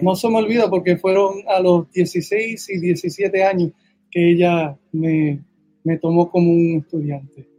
[0.01, 3.71] No se me olvida porque fueron a los 16 y 17 años
[4.09, 5.43] que ella me,
[5.83, 7.50] me tomó como un estudiante.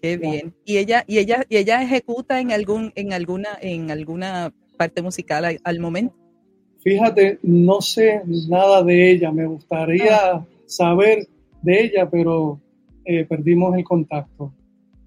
[0.00, 0.54] Qué bien.
[0.64, 5.60] Y ella, y ella, y ella ejecuta en algún, en alguna, en alguna parte musical
[5.62, 6.14] al, momento.
[6.82, 9.30] Fíjate, no sé nada de ella.
[9.30, 10.46] Me gustaría ah.
[10.66, 11.28] saber
[11.60, 12.58] de ella, pero
[13.04, 14.54] eh, perdimos el contacto.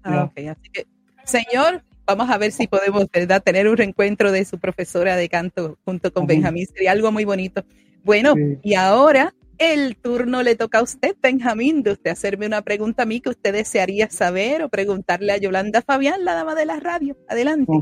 [0.04, 0.46] Ah, ok.
[0.48, 0.86] Así que,
[1.24, 5.76] señor, vamos a ver si podemos, ¿verdad?, tener un reencuentro de su profesora de canto
[5.84, 6.66] junto con Benjamín.
[6.66, 7.64] Sería algo muy bonito.
[8.04, 13.04] Bueno, y ahora el turno le toca a usted, Benjamín, de usted hacerme una pregunta
[13.04, 16.80] a mí que usted desearía saber o preguntarle a Yolanda Fabián, la dama de la
[16.80, 17.16] radio.
[17.28, 17.72] Adelante.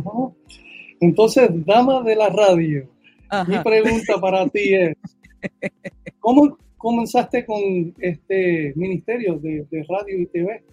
[1.00, 2.88] Entonces, dama de la radio,
[3.48, 4.96] mi pregunta para ti es,
[6.20, 10.64] ¿cómo comenzaste con este ministerio de, radio y TV?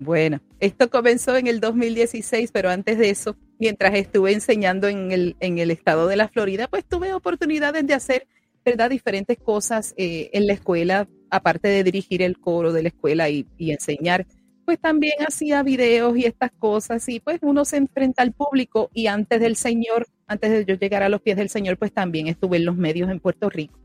[0.00, 5.36] Bueno, esto comenzó en el 2016, pero antes de eso, mientras estuve enseñando en el,
[5.40, 8.28] en el estado de la Florida, pues tuve oportunidades de hacer
[8.70, 8.90] ¿verdad?
[8.90, 13.46] Diferentes cosas eh, en la escuela, aparte de dirigir el coro de la escuela y,
[13.58, 14.26] enseñar,
[14.64, 19.06] pues también hacía videos y estas cosas y pues uno se enfrenta al público y
[19.06, 22.58] antes del Señor, antes de yo llegar a los pies del Señor, pues también estuve
[22.58, 23.78] en los medios en Puerto Rico.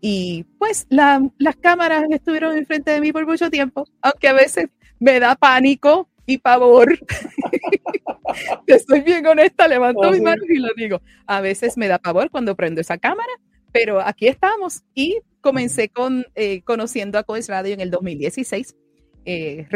[0.00, 4.68] Y pues las cámaras estuvieron enfrente de mí por mucho tiempo, aunque a veces
[4.98, 6.98] me da pánico y pavor.
[8.66, 11.00] Estoy bien honesta, levanto oh, mi mano y lo digo.
[11.26, 13.32] A veces me da pavor cuando prendo esa cámara,
[13.76, 18.74] pero aquí estamos y comencé con eh, conociendo a Coes Radio en el 2016.
[19.26, 19.66] Eh,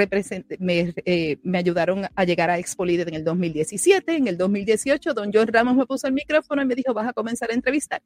[0.59, 4.17] me, eh, me, ayudaron a llegar a Expo en el 2017.
[4.17, 7.13] En el 2018, don John Ramos me puso el micrófono y me dijo, vas a
[7.13, 8.01] comenzar a entrevistar.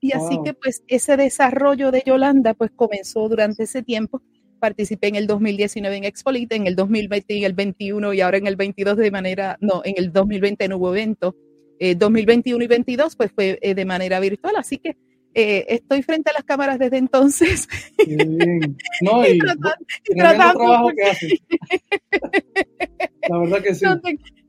[0.00, 4.20] Y así que pues ese desarrollo de Yolanda pues comenzó durante ese tiempo.
[4.58, 8.48] Participé en el 2019 en Expolite, en el 2020 en el 21 y ahora en
[8.48, 11.36] el 22 de manera, no, en el 2020 no hubo evento
[11.80, 14.96] 2021 y 22, pues fue de manera virtual, así que
[15.34, 17.68] eh, estoy frente a las cámaras desde entonces.
[19.02, 19.76] No, y, tratando,
[20.16, 21.40] trabajo que haces.
[23.28, 23.84] La verdad que sí.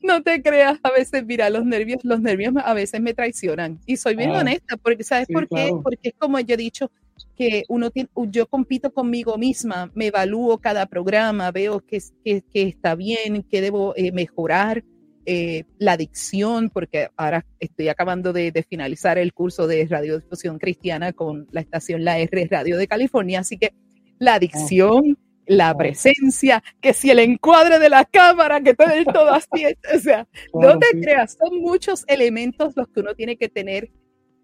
[0.02, 3.80] No te, creas, a veces, mira, los nervios, los nervios a veces me traicionan.
[3.86, 4.40] Y soy bien ah.
[4.40, 5.72] honesta, porque ¿sabes por qué?
[5.84, 6.90] Porque es como yo he dicho,
[7.38, 12.64] que uno tiene, yo compito conmigo misma, me evalúo cada programa, veo que, que, que
[12.64, 14.84] está bien, que debo eh, mejorar
[15.26, 21.48] eh, la adicción, porque ahora estoy acabando de, finalizar el curso de radiodifusión cristiana con
[21.52, 23.74] la estación La R Radio de California, así que
[24.18, 29.66] la adicción, la presencia, que si el encuadre de la cámara, que todo, todo así,
[29.96, 33.92] o sea, no te creas, son muchos elementos los que uno tiene que tener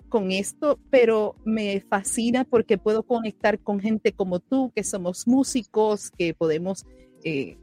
[0.09, 6.11] con esto, pero me fascina porque puedo conectar con gente como tú, que somos músicos,
[6.11, 6.85] que podemos
[7.23, 7.57] eh,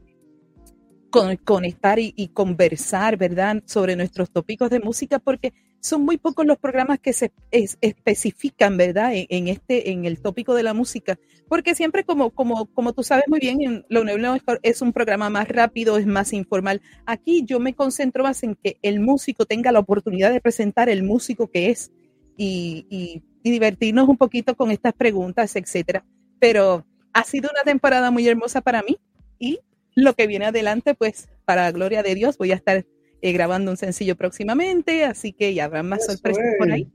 [1.45, 6.99] conectar y, conversar, ¿verdad?, sobre nuestros tópicos de música, porque son muy pocos los programas
[6.99, 12.31] que se especifican, ¿verdad?, en, este, en el tópico de la música, porque siempre, como,
[12.31, 16.07] como, como tú sabes muy bien, en lo nuevo es un programa más rápido, es
[16.07, 16.81] más informal.
[17.05, 21.03] Aquí yo me concentro más en que el músico tenga la oportunidad de presentar el
[21.03, 21.91] músico que es
[22.37, 26.03] y, y, y divertirnos un poquito con estas preguntas, etcétera.
[26.39, 28.97] Pero ha sido una temporada muy hermosa para mí
[29.37, 29.59] y
[29.95, 32.85] lo que viene adelante, pues para la gloria de Dios, voy a estar
[33.21, 36.91] eh, grabando un sencillo próximamente, así que ya habrá más sorpresas por ahí.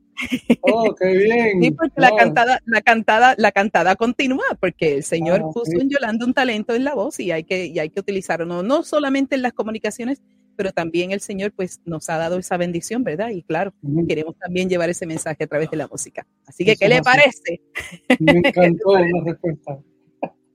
[0.62, 1.60] Oh, qué bien.
[1.62, 5.88] Sí, porque la cantada, la cantada, la cantada continúa, porque el Señor ah, puso en
[5.88, 8.82] Yolanda un talento en la voz y hay que, y hay que utilizarlo, no, no
[8.82, 10.20] solamente en las comunicaciones,
[10.56, 13.30] pero también el Señor pues nos ha dado esa bendición, ¿verdad?
[13.30, 13.72] Y claro,
[14.08, 16.26] queremos también llevar ese mensaje a través de la música.
[16.46, 17.60] Así que, ¿qué le parece?
[18.18, 19.78] Me encantó la respuesta.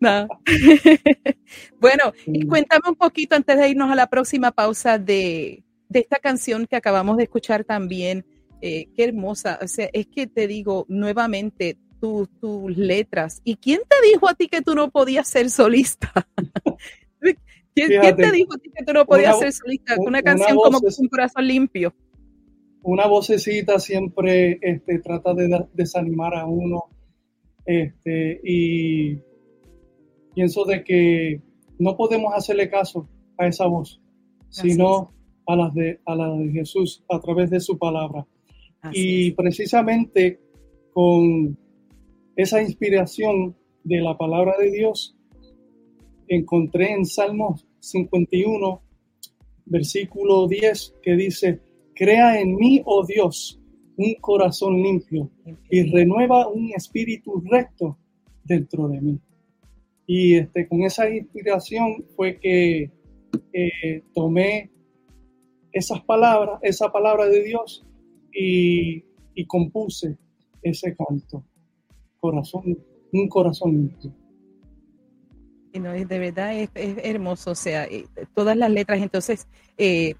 [1.79, 5.63] bueno, y cuéntame un poquito antes de irnos a la próxima pausa de,
[5.93, 8.25] esta canción que acabamos de escuchar también.
[8.61, 9.59] Eh, qué hermosa.
[9.61, 13.41] O sea, es que te digo nuevamente tus letras.
[13.43, 16.11] ¿Y quién te dijo a ti que tú no podías ser solista?
[17.75, 19.95] ¿Quién, te dijo a ti que tú no podías ser solista?
[19.97, 21.93] Una, canción como Un corazón limpio.
[22.83, 26.85] Una vocecita siempre este, trata de desanimar a uno.
[27.65, 29.19] Este, y
[30.33, 31.41] pienso de que
[31.79, 34.01] no podemos hacerle caso a esa voz,
[34.49, 35.11] sino
[35.45, 38.25] a la de, a la de Jesús a través de su palabra.
[38.91, 40.41] y precisamente
[40.91, 41.57] con
[42.35, 45.15] esa inspiración de la palabra de Dios,
[46.27, 48.81] encontré en Salmos 51,
[49.65, 51.61] versículo 10, que dice,
[51.95, 53.59] crea en mí, oh Dios,
[53.95, 55.29] un corazón limpio
[55.69, 57.97] y renueva un espíritu recto
[58.43, 59.19] dentro de mí.
[60.05, 62.91] Y este, con esa inspiración fue que
[63.53, 64.69] eh, tomé
[65.71, 67.85] esas palabras, esa palabra de Dios
[68.31, 69.03] y,
[69.47, 70.17] compuse
[70.61, 71.43] ese canto.
[72.19, 72.77] Corazón,
[73.11, 74.13] un corazón limpio.
[75.73, 80.13] Y no, de verdad es, hermoso, o sea, eh, todas las letras, entonces, eh,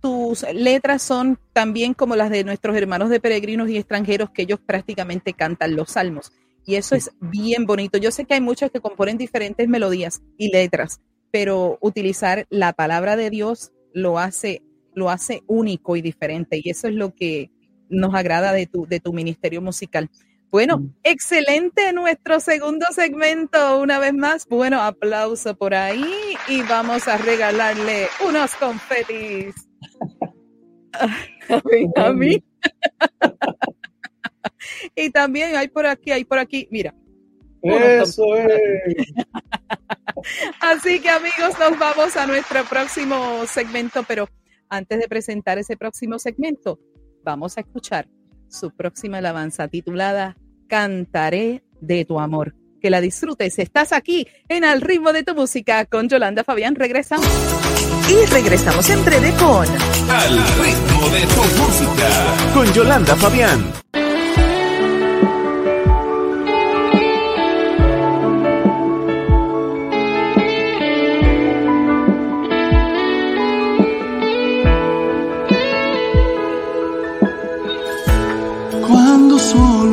[0.00, 4.60] tus letras son también como las de nuestros hermanos de peregrinos y extranjeros que ellos
[4.64, 6.32] prácticamente cantan los salmos.
[6.68, 7.96] Y eso es bien bonito.
[7.96, 11.00] Yo sé que hay muchos que componen diferentes melodías y letras,
[11.30, 14.60] pero utilizar la palabra de Dios lo hace,
[14.92, 16.60] lo hace único y diferente.
[16.62, 17.50] Y eso es lo que
[17.88, 20.10] nos agrada de tu, de tu ministerio musical.
[20.50, 20.94] Bueno, mm.
[21.04, 23.80] excelente nuestro segundo segmento.
[23.80, 26.04] Una vez más, bueno, aplauso por ahí
[26.48, 29.54] y vamos a regalarle unos confetis.
[31.96, 32.44] a mí.
[34.94, 36.94] Y también hay por aquí, hay por aquí, mira.
[37.62, 38.60] Eso es.
[40.60, 44.28] Así que amigos, nos vamos a nuestro próximo segmento, pero
[44.68, 46.78] antes de presentar ese próximo segmento,
[47.24, 48.08] vamos a escuchar
[48.48, 50.36] su próxima alabanza titulada
[50.68, 52.54] Cantaré de tu amor.
[52.80, 53.58] Que la disfrutes.
[53.58, 56.76] Estás aquí en Al ritmo de tu música con Yolanda Fabián.
[56.76, 57.26] Regresamos.
[58.08, 59.66] Y regresamos en breve con
[60.08, 63.72] Al ritmo de tu música con Yolanda Fabián.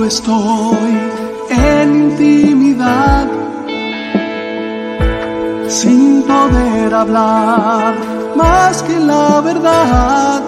[0.07, 0.99] Estoy
[1.49, 3.27] en intimidad,
[5.67, 7.95] sin poder hablar
[8.35, 10.41] más que la verdad.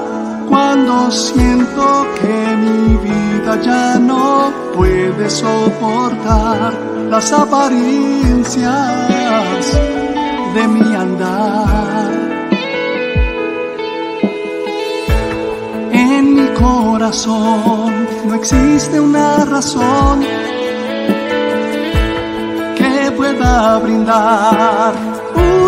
[0.47, 6.73] Cuando siento que mi vida ya no puede soportar
[7.09, 8.69] las apariencias
[10.55, 11.96] de mi andar.
[16.59, 20.21] Corazón no existe una razón
[22.75, 24.93] que pueda brindar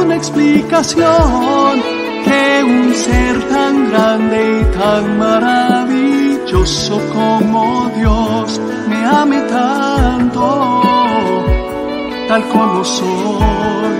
[0.01, 1.81] una explicación
[2.25, 10.81] que un ser tan grande y tan maravilloso como Dios me ame tanto,
[12.27, 13.99] tal como soy.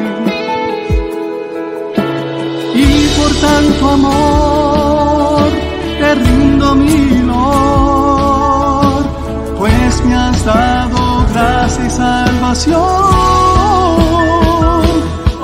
[2.76, 5.50] Y por tanto amor
[6.00, 6.16] te
[6.76, 9.06] mi Lord,
[9.58, 12.80] pues me has dado gracia y salvación.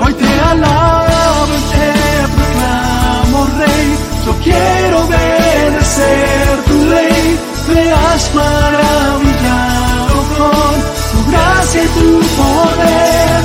[0.02, 1.90] Hoy te alabo y te
[2.36, 3.88] proclamo Rey,
[4.26, 7.40] yo quiero obedecer tu ley,
[7.74, 10.74] me has maravillado con
[11.12, 12.10] tu gracia y tu
[12.40, 13.40] poder.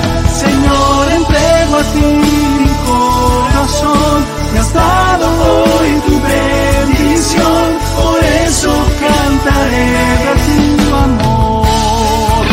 [0.44, 4.18] Señor, entrego a ti mi corazón,
[4.52, 6.99] me has dado hoy tu bendición,
[7.36, 9.86] por eso cantaré
[10.24, 12.46] de tu amor.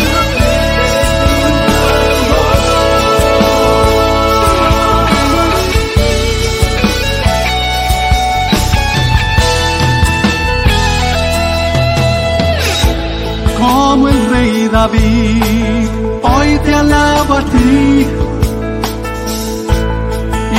[13.59, 15.89] Como el rey David,
[16.21, 18.07] hoy te alabo a ti.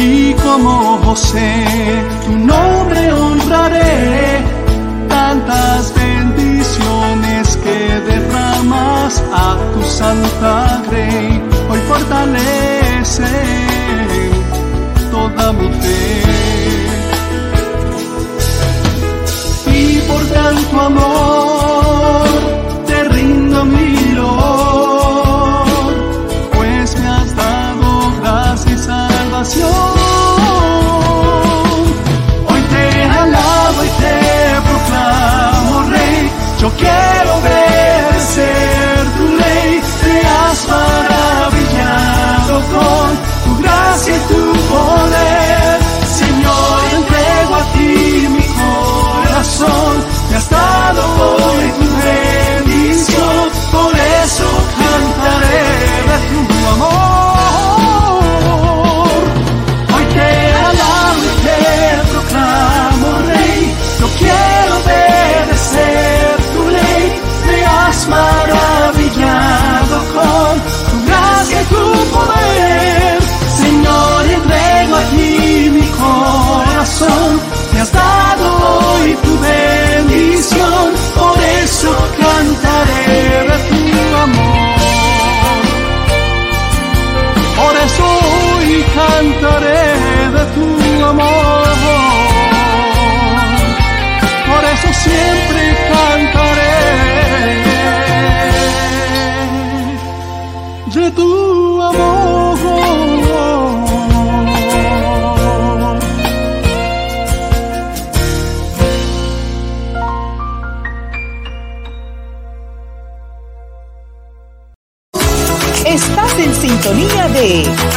[0.00, 1.64] Y como José,
[5.08, 10.82] Tantas bendiciones que derramas a tu santa
[11.70, 13.24] hoy fortalece
[15.10, 16.37] toda mi fe.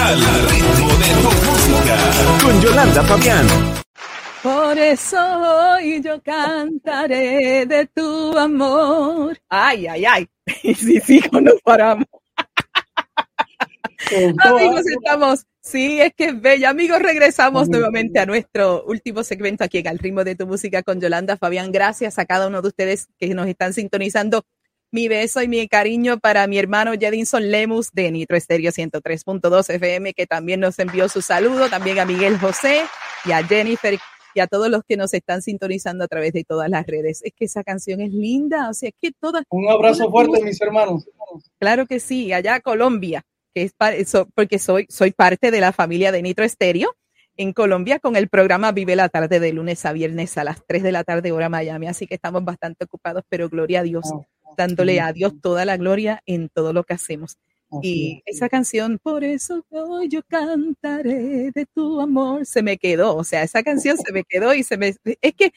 [0.04, 0.20] Al
[0.50, 1.98] ritmo de tu música.
[2.44, 3.48] Con Yolanda Fabián.
[4.44, 9.40] Por eso hoy yo cantaré de tu amor.
[9.48, 10.28] Ay, ay, ay.
[10.64, 12.08] Y si sigo, no paramos.
[14.44, 15.46] Amigos, estamos.
[15.62, 16.72] Sí, es que es bella.
[16.72, 21.00] Amigos, regresamos nuevamente a nuestro último segmento aquí en Al ritmo de tu música con
[21.00, 21.72] Yolanda Fabián.
[21.72, 24.44] Gracias a cada uno de ustedes que nos están sintonizando.
[24.94, 30.14] Mi beso y mi cariño para mi hermano Jedinson Lemus de Nitro Estéreo 103.2 FM,
[30.14, 31.70] que también nos envió su saludo.
[31.70, 32.82] También a Miguel José
[33.26, 33.98] y a Jennifer
[34.36, 37.22] y a todos los que nos están sintonizando a través de todas las redes.
[37.24, 39.44] Es que esa canción es linda, o sea, es que todas...
[39.50, 41.06] Un abrazo fuerte, mis hermanos.
[41.58, 43.24] Claro que sí, allá Colombia,
[43.56, 46.94] que es pa- so- porque soy, soy parte de la familia de Nitro Estéreo
[47.38, 50.84] en Colombia con el programa Vive la Tarde de lunes a viernes a las 3
[50.84, 54.06] de la tarde hora Miami, así que estamos bastante ocupados, pero gloria a Dios,
[54.58, 57.38] dándole a Dios toda la gloria en todo lo que hacemos.
[57.82, 63.24] Y esa canción, por eso hoy yo cantaré de tu amor, se me quedó, o
[63.24, 64.94] sea, esa canción se me quedó y se me...
[65.22, 65.54] Es que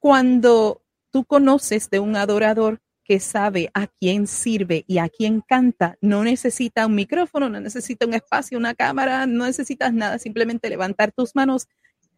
[0.00, 0.82] cuando
[1.12, 6.24] tú conoces de un adorador que sabe a quién sirve y a quién canta, no
[6.24, 11.34] necesita un micrófono, no necesita un espacio, una cámara, no necesitas nada, simplemente levantar tus
[11.34, 11.68] manos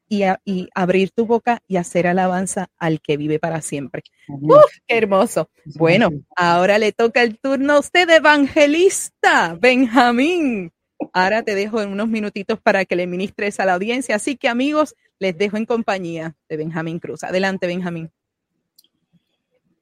[0.09, 4.03] y, a- y abrir tu boca y hacer alabanza al que vive para siempre.
[4.28, 5.51] ¡Uf, qué hermoso!
[5.76, 10.72] Bueno, ahora le toca el turno a usted, evangelista Benjamín.
[11.12, 14.16] Ahora te dejo en unos minutitos para que le ministres a la audiencia.
[14.16, 17.22] Así que amigos, les dejo en compañía de Benjamín Cruz.
[17.22, 18.11] Adelante, Benjamín.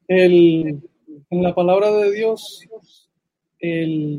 [0.08, 0.82] El,
[1.30, 2.68] en la palabra de Dios,
[3.60, 4.18] el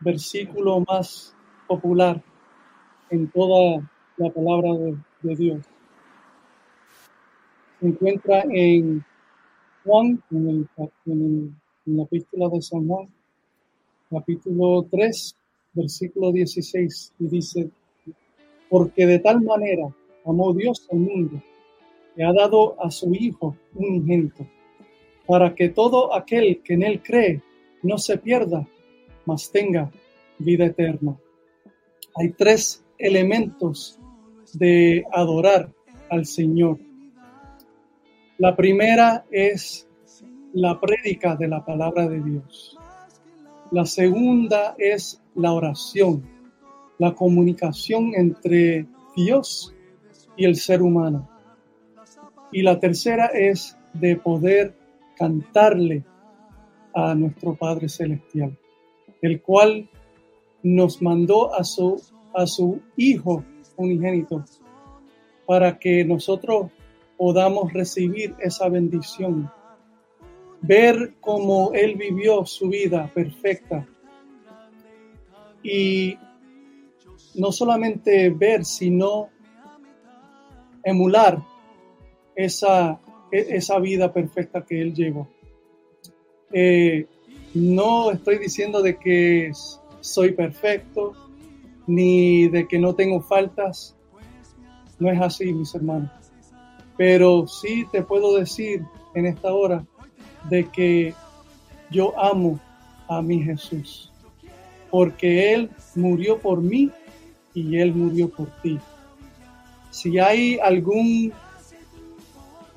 [0.00, 1.34] versículo más
[1.66, 2.22] popular
[3.10, 5.64] en toda la palabra de, Dios
[7.78, 9.04] se encuentra en
[9.84, 10.68] Juan, en, el,
[11.06, 11.52] en, el,
[11.86, 13.08] en la epístola de San Juan,
[14.10, 15.36] capítulo 3,
[15.74, 17.70] versículo 16, y dice,
[18.68, 21.42] porque de tal manera amó Dios al mundo,
[22.14, 24.46] que ha dado a su Hijo un ingento,
[25.26, 27.42] para que todo aquel que en él cree
[27.82, 28.66] no se pierda,
[29.26, 29.90] mas tenga
[30.38, 31.16] vida eterna.
[32.16, 33.98] Hay tres elementos
[34.54, 35.70] de adorar
[36.10, 36.78] al Señor.
[38.38, 39.88] La primera es
[40.52, 42.78] la prédica de la palabra de Dios.
[43.70, 46.28] La segunda es la oración,
[46.98, 49.74] la comunicación entre Dios
[50.36, 51.28] y el ser humano.
[52.52, 54.74] Y la tercera es de poder
[55.16, 56.04] cantarle
[56.94, 58.56] a nuestro Padre Celestial,
[59.20, 59.88] el cual
[60.62, 62.00] nos mandó a su,
[62.34, 63.44] a su Hijo
[63.76, 64.44] unigénito
[65.46, 66.70] para que nosotros
[67.16, 69.50] podamos recibir esa bendición
[70.62, 73.86] ver cómo Él vivió su vida perfecta.
[75.62, 76.16] Y
[77.34, 79.28] no solamente ver, sino
[80.84, 81.42] emular
[82.34, 82.98] esa,
[83.32, 85.26] esa vida perfecta que Él llevó.
[86.52, 87.06] Eh,
[87.54, 89.50] no estoy diciendo de que
[90.00, 91.14] soy perfecto,
[91.86, 93.96] ni de que no tengo faltas.
[94.98, 96.10] No es así, mis hermanos.
[96.96, 99.84] Pero sí te puedo decir en esta hora
[100.48, 101.14] de que
[101.90, 102.60] yo amo
[103.08, 104.12] a mi Jesús,
[104.90, 106.90] porque Él murió por mí
[107.54, 108.78] y Él murió por ti.
[109.90, 111.32] Si hay algún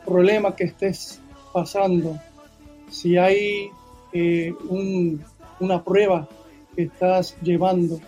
[0.05, 1.19] problema que estés
[1.53, 2.19] pasando,
[2.89, 3.69] si hay
[4.13, 4.53] eh,
[5.59, 6.27] una prueba
[6.75, 7.99] que estás llevando,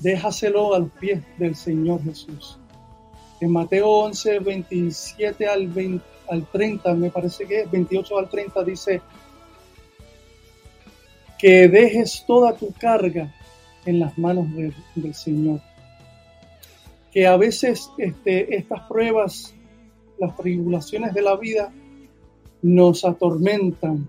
[0.00, 2.58] déjaselo al pie del Señor Jesús.
[3.40, 8.64] En Mateo 11, 27 al 20 al 30, me parece que es 28 al 30,
[8.64, 9.02] dice
[11.38, 13.34] que dejes toda tu carga
[13.84, 14.46] en las manos
[14.94, 15.60] del Señor.
[17.10, 19.54] Que a veces este, estas pruebas,
[20.20, 21.72] las tribulaciones de la vida,
[22.62, 24.08] nos atormentan,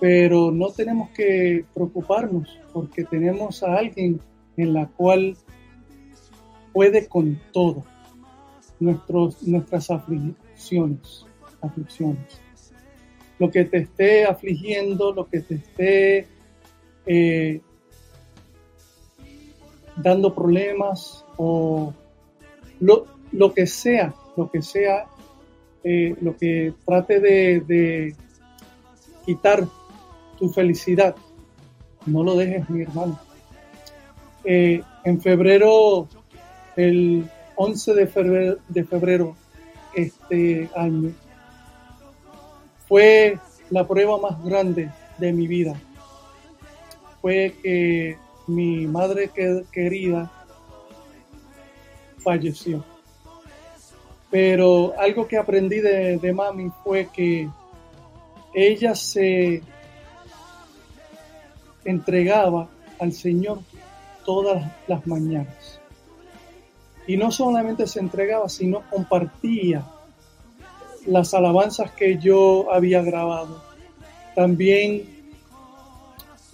[0.00, 4.20] pero no tenemos que preocuparnos porque tenemos a alguien
[4.56, 5.36] en la cual
[6.72, 7.84] puede con todo
[8.78, 11.26] nuestros, nuestras aflicciones
[11.62, 12.40] aflicciones,
[13.38, 16.26] Lo que te esté afligiendo, lo que te esté
[17.06, 17.60] eh,
[19.96, 21.94] dando problemas o
[22.80, 25.06] lo, lo, que sea, lo que sea,
[25.84, 28.14] eh, lo que trate de,
[29.24, 29.66] quitar
[30.38, 31.14] tu felicidad,
[32.06, 33.18] no lo dejes, mi hermano.
[34.44, 36.08] Eh, en febrero,
[36.76, 39.36] el 11 de febrero, de febrero
[39.94, 41.12] este año
[42.90, 43.38] fue
[43.70, 45.80] la prueba más grande de mi vida.
[47.20, 48.18] Fue que
[48.48, 49.30] mi madre
[49.70, 50.28] querida
[52.18, 52.84] falleció.
[54.30, 57.48] Pero algo que aprendí de, de mami fue que
[58.54, 59.62] ella se
[61.84, 62.68] entregaba
[62.98, 63.60] al Señor
[64.24, 65.80] todas las mañanas.
[67.06, 69.84] Y no solamente se entregaba, sino compartía
[71.06, 73.62] las alabanzas que yo había grabado.
[74.34, 75.20] También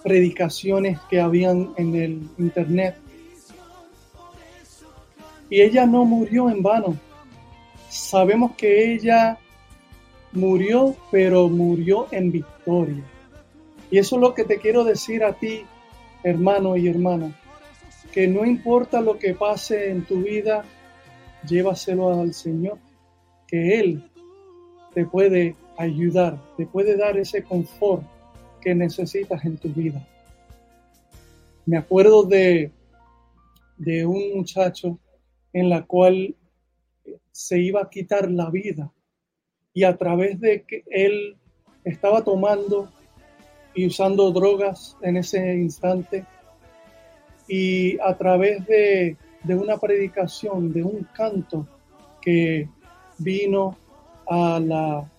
[0.02, 2.96] predicaciones que habían en el internet.
[5.50, 6.96] Y ella no murió en vano.
[7.96, 9.38] Sabemos que ella
[10.32, 13.02] murió, pero murió en victoria.
[13.90, 15.64] Y eso es lo que te quiero decir a ti,
[16.22, 17.34] hermano y hermana
[18.16, 20.64] que no importa lo que pase en tu vida,
[21.46, 22.78] llévaselo al Señor,
[23.46, 24.10] que Él
[24.94, 28.02] te puede ayudar, te puede dar ese confort
[28.62, 30.02] que necesitas en tu vida.
[31.66, 32.72] Me acuerdo de,
[33.76, 34.98] de un muchacho
[35.52, 36.34] en la cual
[37.36, 38.90] se iba a quitar la vida.
[39.74, 41.36] Y a través de que él
[41.84, 42.90] estaba tomando
[43.74, 46.24] y usando drogas en ese instante,
[47.46, 49.18] y a través de,
[49.48, 51.68] una predicación, de un canto
[52.22, 52.70] que
[53.18, 53.76] vino
[54.26, 55.12] a la,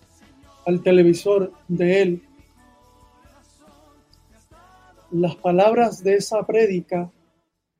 [0.66, 2.22] al televisor de él,
[5.12, 7.12] las palabras de esa prédica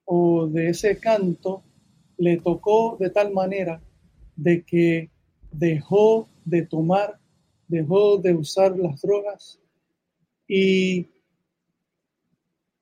[0.04, 1.64] o de ese canto
[2.18, 3.82] le tocó de tal manera
[4.38, 5.10] de que
[5.52, 7.18] dejó de tomar
[7.68, 9.60] dejó de usar las drogas
[10.48, 11.06] y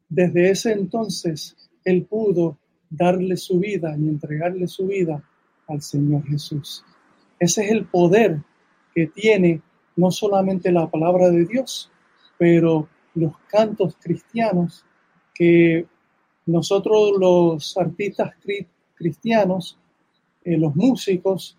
[0.08, 2.56] desde ese entonces él pudo
[2.88, 5.22] darle su vida y entregarle su vida
[5.66, 6.84] al Señor Jesús.
[7.40, 8.40] Ese es el poder
[8.94, 9.60] que tiene
[9.96, 11.90] no solamente la palabra de Dios,
[12.38, 14.84] pero los cantos cristianos
[15.34, 15.86] que
[16.46, 18.34] nosotros los artistas
[18.94, 19.76] cristianos,
[20.46, 21.58] eh, los músicos,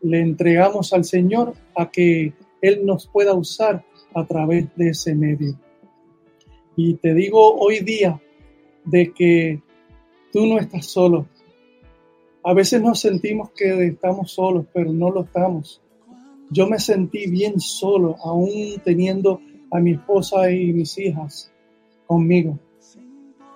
[0.00, 2.32] le entregamos al Señor a que
[2.62, 3.84] Él nos pueda usar
[4.14, 5.54] a través de ese medio.
[6.76, 8.18] Y te digo hoy día
[8.86, 9.60] de que
[10.32, 11.26] tú no estás solo.
[12.42, 15.82] A veces nos sentimos que estamos solos, pero no lo estamos.
[16.48, 21.52] Yo me sentí bien solo, aún teniendo a mi esposa y mis hijas
[22.06, 22.58] conmigo.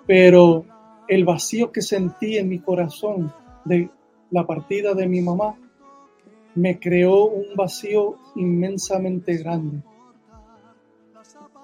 [0.07, 0.67] Pero
[1.09, 3.33] el vacío que sentí en mi corazón
[3.65, 3.89] de
[4.31, 5.57] la partida de mi mamá
[6.55, 9.83] me creó un vacío inmensamente grande.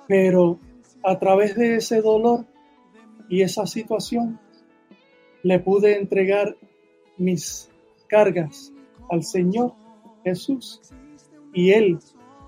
[0.09, 0.59] Pero
[1.03, 2.45] a través de ese dolor
[3.29, 4.39] y esa situación,
[5.43, 6.57] le pude entregar
[7.17, 7.71] mis
[8.09, 8.73] cargas
[9.09, 9.73] al Señor
[10.25, 10.81] Jesús
[11.55, 11.99] y Él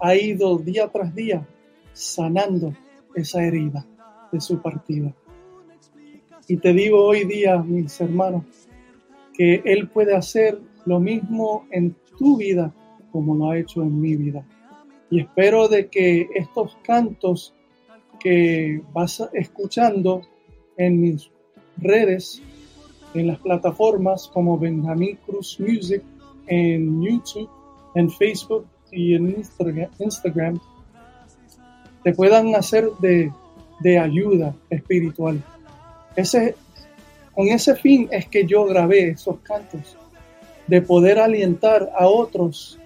[0.01, 1.47] ha ido día tras día
[1.93, 2.75] sanando
[3.15, 3.87] esa herida
[4.31, 5.15] de su partida.
[6.49, 8.45] Y te digo hoy día, mis hermanos,
[9.35, 12.73] que Él puede hacer lo mismo en tu vida
[13.11, 14.45] como lo ha hecho en mi vida.
[15.11, 17.55] Y espero de que estos cantos
[18.19, 20.23] que vas escuchando
[20.77, 21.31] en mis
[21.77, 22.43] redes,
[23.15, 26.03] en las plataformas como Benjamin Cruz Music,
[26.47, 27.49] en YouTube,
[27.95, 29.45] en Facebook y en
[29.99, 30.59] Instagram,
[32.03, 33.31] te puedan hacer de,
[33.81, 35.43] de ayuda espiritual.
[36.17, 36.57] Ese,
[37.35, 39.97] con ese fin es que yo grabé esos cantos,
[40.67, 42.79] de poder alientar a otros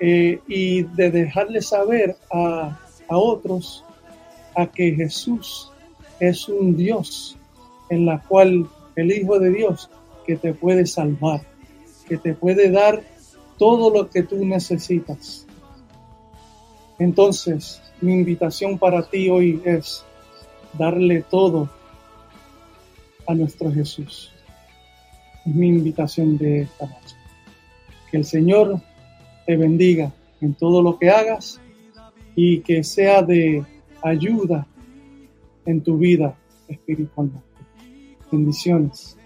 [0.00, 2.78] eh, y de dejarles saber a,
[3.08, 3.84] a otros
[4.54, 5.72] a que Jesús
[6.20, 7.36] es un Dios
[7.90, 9.90] en la cual el Hijo de Dios
[10.26, 11.40] que te puede salvar,
[12.08, 13.02] que te puede dar
[13.58, 15.46] todo lo que tú necesitas.
[16.98, 20.04] Entonces, mi invitación para ti hoy es
[20.78, 21.68] darle todo
[23.26, 24.32] a nuestro Jesús.
[25.44, 27.16] Es mi invitación de esta noche.
[28.10, 28.80] Que el Señor
[29.46, 31.60] te bendiga en todo lo que hagas
[32.34, 33.64] y que sea de
[34.02, 34.66] ayuda
[35.66, 36.36] en tu vida
[36.68, 37.46] espiritualmente.
[38.30, 39.16] Bendiciones.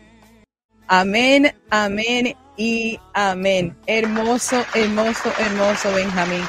[0.87, 3.77] Amén, amén y amén.
[3.87, 6.43] Hermoso, hermoso, hermoso, Benjamín.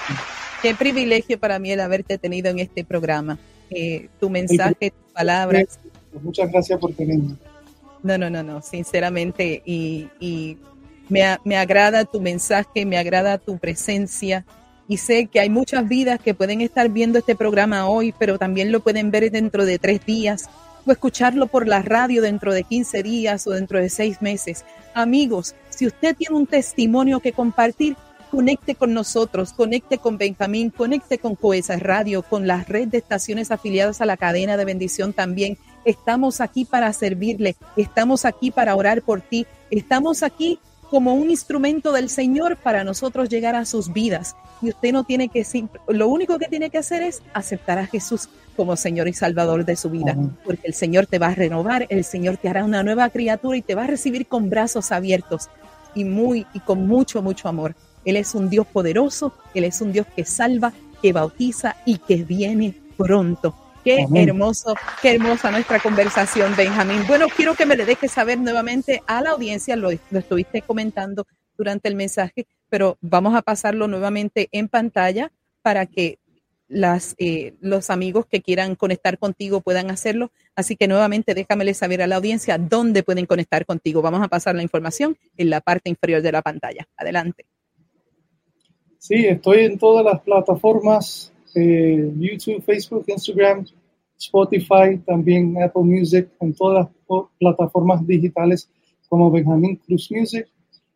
[0.62, 3.38] Qué privilegio para mí el haberte tenido en este programa.
[3.70, 5.80] Eh, tu mensaje, tus palabras.
[6.22, 7.36] Muchas gracias por tenerme.
[8.04, 9.62] No, no, no, no, sinceramente.
[9.66, 10.58] Y, y
[11.10, 14.46] me, me agrada tu mensaje, me agrada tu presencia.
[14.88, 18.72] Y sé que hay muchas vidas que pueden estar viendo este programa hoy, pero también
[18.72, 20.50] lo pueden ver dentro de tres días
[20.86, 24.66] o escucharlo por la radio dentro de 15 días o dentro de seis meses.
[24.94, 27.96] Amigos, si usted tiene un testimonio que compartir,
[28.32, 33.52] conecte con nosotros, conecte con Benjamín, conecte con Coesa Radio, con la red de estaciones
[33.52, 35.58] afiliadas a la cadena de bendición también.
[35.86, 40.60] Estamos aquí para servirle, estamos aquí para orar por ti, estamos aquí
[40.90, 44.36] como un instrumento del Señor para nosotros llegar a sus vidas.
[44.62, 45.46] Y usted no tiene que,
[45.88, 49.76] lo único que tiene que hacer es aceptar a Jesús como Señor y Salvador de
[49.76, 53.10] su vida, porque el Señor te va a renovar, el Señor te hará una nueva
[53.10, 55.50] criatura y te va a recibir con brazos abiertos
[55.96, 57.76] y muy y con mucho mucho amor.
[58.04, 62.24] Él es un Dios poderoso, Él es un Dios que salva, que bautiza y que
[62.24, 63.56] viene pronto.
[63.84, 67.04] Qué hermoso, qué hermosa nuestra conversación, Benjamín.
[67.08, 71.26] Bueno, quiero que me le dejes saber nuevamente a la audiencia, lo, estuviste comentando
[71.58, 76.20] durante el mensaje, pero vamos a pasarlo nuevamente en pantalla para que
[76.68, 80.32] las, eh, los amigos que quieran conectar contigo puedan hacerlo.
[80.56, 84.02] Así que nuevamente déjamele saber a la audiencia dónde pueden conectar contigo.
[84.02, 86.88] Vamos a pasar la información en la parte inferior de la pantalla.
[86.96, 87.46] Adelante.
[89.00, 93.66] Sí, estoy en todas las plataformas, eh, YouTube, Facebook, Instagram,
[94.18, 98.70] Spotify, también Apple Music, en todas las plataformas digitales
[99.08, 100.48] como Benjamin Cruz Music.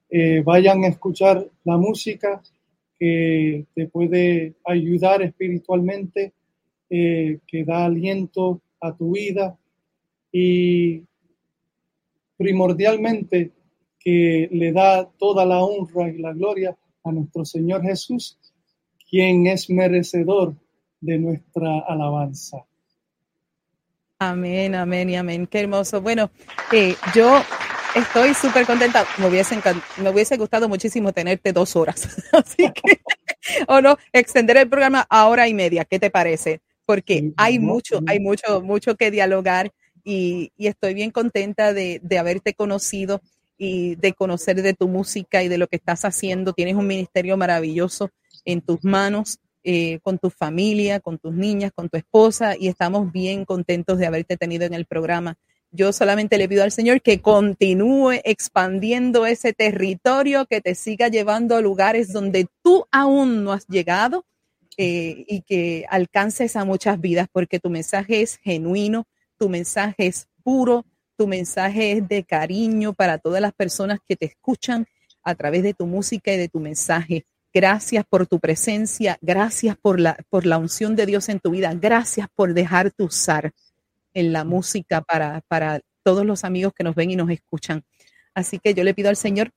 [0.10, 2.42] Eh, vayan a escuchar la música
[3.00, 6.34] que te puede ayudar espiritualmente,
[6.90, 9.58] eh, que da aliento a tu vida
[10.32, 11.04] y
[12.38, 13.52] primordialmente
[14.00, 18.38] que le da toda la honra y la gloria a nuestro Señor Jesús,
[19.14, 20.56] quien es merecedor
[21.00, 22.66] de nuestra alabanza.
[24.18, 25.46] Amén, amén y amén.
[25.46, 26.02] Qué hermoso.
[26.02, 26.32] Bueno,
[26.72, 27.40] eh, yo
[27.96, 29.06] estoy súper contenta.
[29.20, 29.62] Me hubiese,
[30.02, 32.24] me hubiese gustado muchísimo tenerte dos horas.
[32.32, 33.02] Así que
[33.68, 36.62] o no, extender el programa a hora y media, ¿qué te parece?
[36.84, 39.72] Porque hay mucho, hay mucho, mucho que dialogar
[40.04, 43.22] y, estoy bien contenta de, de haberte conocido
[43.60, 46.54] y de conocer de tu música y de lo que estás haciendo.
[46.54, 48.10] Tienes un ministerio maravilloso
[48.46, 53.12] en tus manos, eh, con tu familia, con tus niñas, con tu esposa y estamos
[53.12, 55.38] bien contentos de haberte tenido en el programa.
[55.72, 61.56] Yo solamente le pido al Señor que continúe expandiendo ese territorio, que te siga llevando
[61.56, 64.26] a lugares donde tú aún no has llegado
[64.78, 70.28] eh, y que alcances a muchas vidas, porque tu mensaje es genuino, tu mensaje es
[70.44, 70.86] puro,
[71.18, 74.88] tu mensaje es de cariño para todas las personas que te escuchan
[75.24, 77.26] a través de tu música y de tu mensaje.
[77.54, 81.74] Gracias por tu presencia, gracias por la, por la unción de Dios en tu vida,
[81.76, 83.52] gracias por dejarte usar
[84.16, 87.84] en la música para, para todos los amigos que nos ven y nos escuchan.
[88.34, 89.52] Así que yo le pido al Señor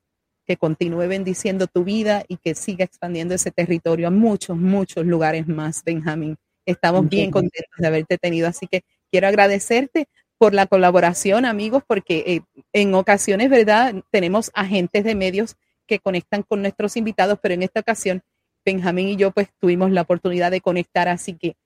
[0.44, 5.48] que continúe bendiciendo tu vida y que siga expandiendo ese territorio a muchos, muchos lugares
[5.48, 6.36] más, Benjamín.
[6.66, 10.06] Estamos bien contentos de haberte tenido, así que quiero agradecerte
[10.38, 12.40] por la colaboración, amigos, porque eh,
[12.72, 13.94] en ocasiones, ¿verdad?
[14.10, 18.22] Tenemos agentes de medios que conectan con nuestros invitados, pero en esta ocasión
[18.64, 21.56] Benjamín y yo pues tuvimos la oportunidad de conectar, así que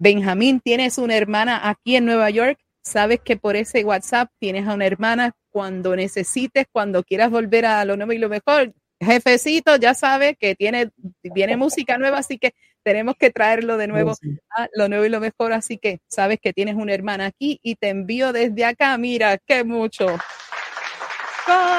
[0.00, 4.74] Benjamín, tienes una hermana aquí en Nueva York, sabes que por ese WhatsApp tienes a
[4.74, 8.72] una hermana cuando necesites, cuando quieras volver a lo nuevo y lo mejor.
[9.00, 10.90] Jefecito, ya sabes que tiene,
[11.22, 14.14] viene música nueva, así que tenemos que traerlo de nuevo
[14.56, 15.52] a lo nuevo y lo mejor.
[15.52, 18.96] Así que sabes que tienes una hermana aquí y te envío desde acá.
[18.98, 20.06] Mira, qué mucho.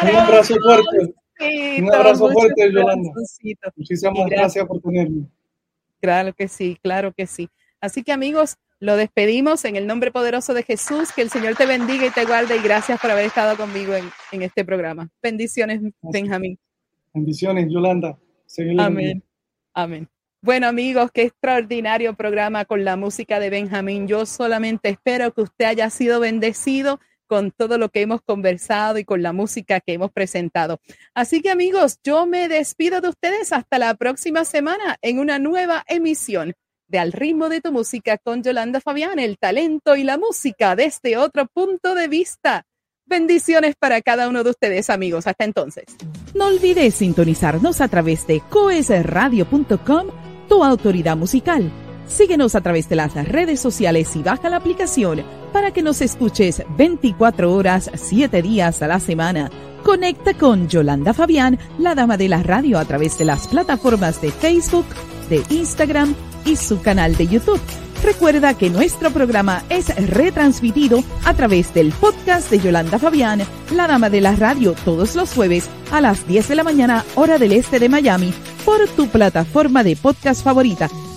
[0.01, 1.13] Un abrazo fuerte.
[1.39, 3.11] Un abrazo fuerte, Yolanda.
[3.75, 5.25] Muchísimas gracias por tenerme.
[6.01, 7.49] Claro que sí, claro que sí.
[7.81, 11.11] Así que amigos, lo despedimos en el nombre poderoso de Jesús.
[11.13, 14.41] Que el Señor te bendiga y te guarde y gracias por haber estado conmigo en,
[14.41, 15.09] este programa.
[15.21, 16.57] Bendiciones, Benjamín.
[17.13, 18.17] Bendiciones, Yolanda.
[18.77, 19.23] Amén.
[19.73, 20.09] Amén.
[20.41, 24.07] Bueno amigos, qué extraordinario programa con la música de Benjamín.
[24.07, 29.05] Yo solamente espero que usted haya sido bendecido con todo lo que hemos conversado y
[29.05, 30.79] con la música que hemos presentado.
[31.13, 35.85] Así que amigos, yo me despido de ustedes hasta la próxima semana en una nueva
[35.87, 36.55] emisión
[36.87, 41.17] de Al ritmo de tu música con Yolanda Fabián, el talento y la música desde
[41.17, 42.63] otro punto de vista.
[43.05, 45.27] Bendiciones para cada uno de ustedes, amigos.
[45.27, 45.85] Hasta entonces.
[46.33, 50.07] No olvides sintonizarnos a través de coesradio.com,
[50.47, 51.71] tu autoridad musical
[52.09, 56.63] Síguenos a través de las redes sociales y baja la aplicación para que nos escuches
[56.75, 59.51] 24 horas, 7 días a la semana.
[59.83, 64.31] Conecta con Yolanda Fabián, la dama de la radio, a través de las plataformas de
[64.31, 64.85] Facebook,
[65.29, 67.61] de Instagram y su canal de YouTube.
[68.03, 73.41] Recuerda que nuestro programa es retransmitido a través del podcast de Yolanda Fabián,
[73.71, 77.37] la dama de la radio, todos los jueves a las 10 de la mañana, hora
[77.37, 78.33] del este de Miami,
[78.65, 80.89] por tu plataforma de podcast favorita